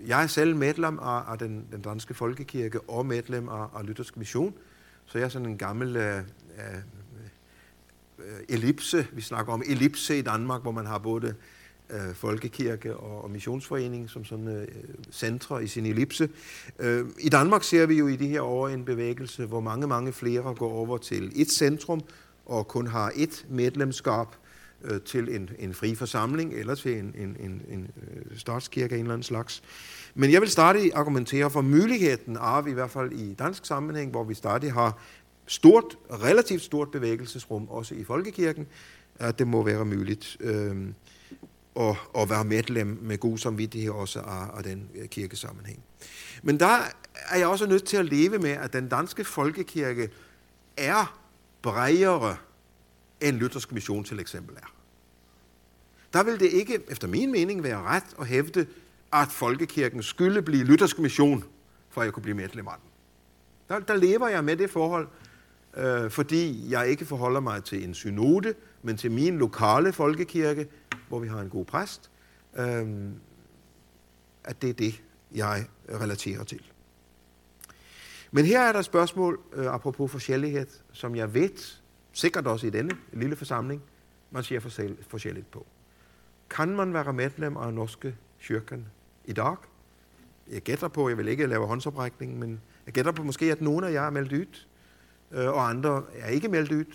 jeg 0.07 0.23
er 0.23 0.27
selv 0.27 0.55
medlem 0.55 0.99
af, 0.99 1.31
af 1.31 1.37
den, 1.37 1.65
den 1.71 1.81
danske 1.81 2.13
folkekirke 2.13 2.81
og 2.81 3.05
medlem 3.05 3.49
af, 3.49 3.67
af 3.75 3.87
Luthersk 3.87 4.17
Mission, 4.17 4.53
så 5.05 5.17
jeg 5.17 5.25
er 5.25 5.29
sådan 5.29 5.47
en 5.47 5.57
gammel 5.57 5.95
øh, 5.95 6.17
øh 6.17 6.23
Øh, 8.25 8.39
ellipse. 8.49 9.07
Vi 9.13 9.21
snakker 9.21 9.53
om 9.53 9.63
ellipse 9.65 10.17
i 10.17 10.21
Danmark, 10.21 10.61
hvor 10.61 10.71
man 10.71 10.85
har 10.85 10.97
både 10.97 11.35
øh, 11.89 12.15
folkekirke 12.15 12.97
og, 12.97 13.23
og 13.23 13.31
missionsforening 13.31 14.09
som 14.09 14.25
sådan 14.25 14.47
øh, 14.47 14.67
centre 15.11 15.63
i 15.63 15.67
sin 15.67 15.85
ellipse. 15.85 16.29
Øh, 16.79 17.05
I 17.19 17.29
Danmark 17.29 17.63
ser 17.63 17.85
vi 17.85 17.95
jo 17.97 18.07
i 18.07 18.15
de 18.15 18.27
her 18.27 18.41
år 18.41 18.67
en 18.67 18.85
bevægelse, 18.85 19.45
hvor 19.45 19.59
mange, 19.59 19.87
mange 19.87 20.13
flere 20.13 20.55
går 20.55 20.71
over 20.71 20.97
til 20.97 21.31
et 21.35 21.51
centrum 21.51 22.01
og 22.45 22.67
kun 22.67 22.87
har 22.87 23.11
et 23.15 23.45
medlemskab 23.49 24.27
øh, 24.83 25.01
til 25.01 25.35
en, 25.35 25.49
en 25.59 25.73
fri 25.73 25.95
forsamling 25.95 26.53
eller 26.53 26.75
til 26.75 26.97
en, 26.97 27.15
en, 27.17 27.37
en, 27.39 27.61
en 27.69 27.89
øh, 28.07 28.37
statskirke 28.37 28.95
af 28.95 28.99
en 28.99 29.05
eller 29.05 29.13
anden 29.13 29.23
slags. 29.23 29.63
Men 30.15 30.31
jeg 30.31 30.41
vil 30.41 30.49
stadig 30.49 30.91
argumentere 30.93 31.49
for 31.49 31.61
muligheden 31.61 32.37
af, 32.37 32.67
i 32.67 32.73
hvert 32.73 32.91
fald 32.91 33.11
i 33.11 33.33
dansk 33.33 33.65
sammenhæng, 33.65 34.11
hvor 34.11 34.23
vi 34.23 34.33
stadig 34.33 34.73
har 34.73 34.97
stort, 35.45 35.97
relativt 36.11 36.61
stort 36.61 36.91
bevægelsesrum, 36.91 37.67
også 37.69 37.95
i 37.95 38.03
folkekirken, 38.03 38.67
at 39.15 39.39
det 39.39 39.47
må 39.47 39.63
være 39.63 39.85
muligt 39.85 40.37
øh, 40.39 40.87
at, 41.75 41.95
at 42.17 42.29
være 42.29 42.43
medlem 42.43 42.99
med 43.01 43.17
god 43.17 43.37
samvittighed 43.37 43.91
også 43.91 44.19
af, 44.19 44.57
af 44.57 44.63
den 44.63 44.89
øh, 44.95 45.07
kirkesammenhæng. 45.07 45.83
Men 46.43 46.59
der 46.59 46.79
er 47.29 47.37
jeg 47.37 47.47
også 47.47 47.65
nødt 47.65 47.83
til 47.83 47.97
at 47.97 48.05
leve 48.05 48.37
med, 48.37 48.49
at 48.49 48.73
den 48.73 48.89
danske 48.89 49.23
folkekirke 49.23 50.09
er 50.77 51.19
bredere 51.61 52.37
end 53.21 53.37
Luthersk 53.37 53.71
Mission 53.71 54.03
til 54.03 54.19
eksempel 54.19 54.55
er. 54.55 54.73
Der 56.13 56.23
vil 56.23 56.39
det 56.39 56.45
ikke, 56.45 56.79
efter 56.87 57.07
min 57.07 57.31
mening, 57.31 57.63
være 57.63 57.81
ret 57.81 58.03
at 58.19 58.27
hævde, 58.27 58.67
at 59.13 59.27
folkekirken 59.27 60.03
skulle 60.03 60.41
blive 60.41 60.63
Luthersk 60.63 60.99
Mission, 60.99 61.43
for 61.89 62.01
at 62.01 62.05
jeg 62.05 62.13
kunne 62.13 62.23
blive 62.23 62.35
medlem 62.35 62.67
af 62.67 62.73
den. 62.81 62.89
Der, 63.69 63.79
der 63.79 63.95
lever 63.95 64.27
jeg 64.27 64.43
med 64.43 64.57
det 64.57 64.69
forhold, 64.69 65.07
øh, 65.77 66.11
fordi 66.11 66.71
jeg 66.71 66.87
ikke 66.87 67.05
forholder 67.05 67.39
mig 67.39 67.63
til 67.63 67.83
en 67.83 67.93
synode, 67.93 68.53
men 68.81 68.97
til 68.97 69.11
min 69.11 69.37
lokale 69.37 69.93
folkekirke, 69.93 70.67
hvor 71.07 71.19
vi 71.19 71.27
har 71.27 71.39
en 71.39 71.49
god 71.49 71.65
præst, 71.65 72.11
øh, 72.55 72.87
at 74.43 74.61
det 74.61 74.69
er 74.69 74.73
det, 74.73 75.03
jeg 75.35 75.65
relaterer 75.89 76.43
til. 76.43 76.61
Men 78.31 78.45
her 78.45 78.61
er 78.61 78.71
der 78.71 78.79
et 78.79 78.85
spørgsmål, 78.85 79.39
øh, 79.53 79.65
apropos 79.65 80.11
forskellighed, 80.11 80.67
som 80.91 81.15
jeg 81.15 81.33
ved, 81.33 81.79
sikkert 82.13 82.47
også 82.47 82.67
i 82.67 82.69
denne 82.69 82.91
lille 83.13 83.35
forsamling, 83.35 83.81
man 84.31 84.43
siger 84.43 84.59
forskelligt 85.07 85.51
på. 85.51 85.65
Kan 86.49 86.75
man 86.75 86.93
være 86.93 87.13
medlem 87.13 87.57
af 87.57 87.73
Norske 87.73 88.15
Kyrken 88.41 88.87
i 89.25 89.33
dag? 89.33 89.55
Jeg 90.51 90.61
gætter 90.61 90.87
på, 90.87 91.09
jeg 91.09 91.17
vil 91.17 91.27
ikke 91.27 91.45
lave 91.45 91.67
håndsoprækning, 91.67 92.39
men 92.39 92.61
jeg 92.85 92.93
gætter 92.93 93.11
på 93.11 93.23
måske, 93.23 93.51
at 93.51 93.61
nogen 93.61 93.83
af 93.83 93.91
jer 93.91 94.01
er 94.01 94.09
meldt 94.09 94.33
ud, 94.33 94.65
Øh, 95.33 95.47
og 95.47 95.69
andre 95.69 96.03
er 96.13 96.27
ikke 96.27 96.47
meldt 96.47 96.71
ud. 96.71 96.85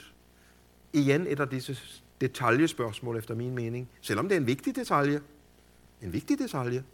Igen 0.92 1.26
et 1.26 1.40
af 1.40 1.48
disse 1.48 1.78
detaljespørgsmål, 2.20 3.16
efter 3.16 3.34
min 3.34 3.54
mening. 3.54 3.88
Selvom 4.00 4.28
det 4.28 4.36
er 4.36 4.40
en 4.40 4.46
vigtig 4.46 4.76
detalje, 4.76 5.20
en 6.02 6.12
vigtig 6.12 6.38
detalje, 6.38 6.84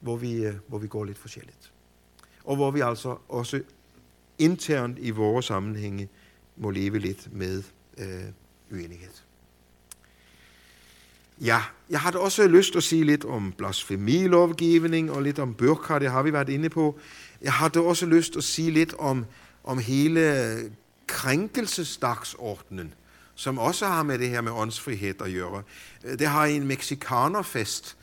hvor 0.00 0.16
vi, 0.16 0.44
øh, 0.44 0.54
hvor 0.68 0.78
vi 0.78 0.86
går 0.86 1.04
lidt 1.04 1.18
forskelligt. 1.18 1.72
Og 2.44 2.56
hvor 2.56 2.70
vi 2.70 2.80
altså 2.80 3.16
også 3.28 3.62
internt 4.38 4.98
i 5.00 5.10
vores 5.10 5.46
sammenhænge 5.46 6.08
må 6.56 6.70
leve 6.70 6.98
lidt 6.98 7.32
med 7.32 7.62
øh, 7.98 8.06
uenighed. 8.72 9.10
Ja, 11.40 11.60
jeg 11.90 12.00
har 12.00 12.18
også 12.18 12.48
lyst 12.48 12.72
til 12.72 12.78
at 12.78 12.82
sige 12.82 13.04
lidt 13.04 13.24
om 13.24 13.52
blasfemilovgivning 13.52 15.10
og 15.10 15.22
lidt 15.22 15.38
om 15.38 15.54
burka, 15.54 15.98
det 15.98 16.10
har 16.10 16.22
vi 16.22 16.32
været 16.32 16.48
inde 16.48 16.68
på. 16.68 16.98
Jeg 17.42 17.52
har 17.52 17.80
også 17.80 18.06
lyst 18.06 18.32
til 18.32 18.38
at 18.38 18.44
sige 18.44 18.70
lidt 18.70 18.94
om, 18.98 19.24
om 19.64 19.78
hele 19.78 20.54
krænkelsesdagsordenen, 21.06 22.94
som 23.34 23.58
også 23.58 23.86
har 23.86 24.02
med 24.02 24.18
det 24.18 24.28
her 24.28 24.40
med 24.40 24.52
åndsfrihed 24.52 25.22
at 25.22 25.32
gøre. 25.32 25.62
Det 26.02 26.26
har 26.26 26.44
en 26.44 26.66
mexikanerfest 26.66 27.96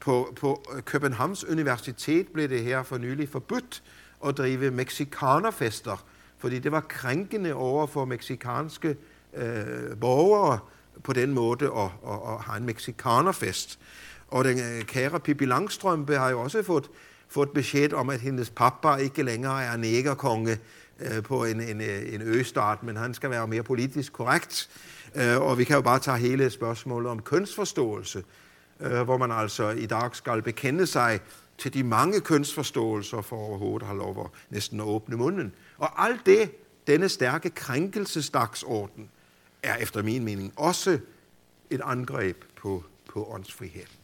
på, 0.00 0.36
på 0.40 0.62
øh, 0.76 0.82
Københavns 0.82 1.44
Universitet 1.44 2.28
blev 2.28 2.48
det 2.48 2.62
her 2.62 2.82
for 2.82 2.98
nylig 2.98 3.28
forbudt 3.28 3.82
at 4.26 4.38
drive 4.38 4.70
mexikanerfester, 4.70 6.04
fordi 6.38 6.58
det 6.58 6.72
var 6.72 6.80
krænkende 6.80 7.54
over 7.54 7.86
for 7.86 8.04
meksikanske 8.04 8.96
øh, 9.34 9.96
borgere 10.00 10.58
på 11.04 11.12
den 11.12 11.34
måde 11.34 11.66
at, 11.66 11.90
at, 12.12 12.18
at 12.28 12.40
have 12.40 12.56
en 12.56 12.66
mexikanerfest. 12.66 13.78
Og 14.28 14.44
den 14.44 14.58
øh, 14.58 14.82
kære 14.84 15.20
Pippi 15.20 15.44
Langstrømpe 15.44 16.18
har 16.18 16.30
jo 16.30 16.40
også 16.40 16.62
fået, 16.62 16.90
fået 17.28 17.50
besked 17.50 17.92
om, 17.92 18.10
at 18.10 18.20
hendes 18.20 18.50
pappa 18.50 18.94
ikke 18.94 19.22
længere 19.22 19.64
er 19.64 19.76
negerkonge 19.76 20.58
øh, 21.00 21.22
på 21.22 21.44
en, 21.44 21.60
en, 21.60 21.80
en 21.80 22.22
østart, 22.22 22.82
men 22.82 22.96
han 22.96 23.14
skal 23.14 23.30
være 23.30 23.46
mere 23.46 23.62
politisk 23.62 24.12
korrekt. 24.12 24.70
Øh, 25.14 25.40
og 25.40 25.58
vi 25.58 25.64
kan 25.64 25.76
jo 25.76 25.82
bare 25.82 25.98
tage 25.98 26.18
hele 26.18 26.50
spørgsmålet 26.50 27.10
om 27.10 27.22
kønsforståelse, 27.22 28.24
øh, 28.80 29.02
hvor 29.02 29.16
man 29.16 29.32
altså 29.32 29.70
i 29.70 29.86
dag 29.86 30.16
skal 30.16 30.42
bekende 30.42 30.86
sig 30.86 31.20
til 31.58 31.74
de 31.74 31.82
mange 31.82 32.20
kønsforståelser 32.20 33.20
for 33.20 33.36
overhovedet 33.36 33.82
at 33.82 33.86
have 33.86 33.98
lov 33.98 34.24
at 34.24 34.40
næsten 34.50 34.80
at 34.80 34.86
åbne 34.86 35.16
munden. 35.16 35.52
Og 35.78 36.04
alt 36.06 36.26
det, 36.26 36.50
denne 36.86 37.08
stærke 37.08 37.50
krænkelsesdagsorden, 37.50 39.10
er 39.62 39.76
efter 39.76 40.02
min 40.02 40.24
mening 40.24 40.52
også 40.56 40.98
et 41.70 41.80
angreb 41.84 42.44
på, 42.56 42.84
på 43.08 43.28
åndsfriheden. 43.30 44.03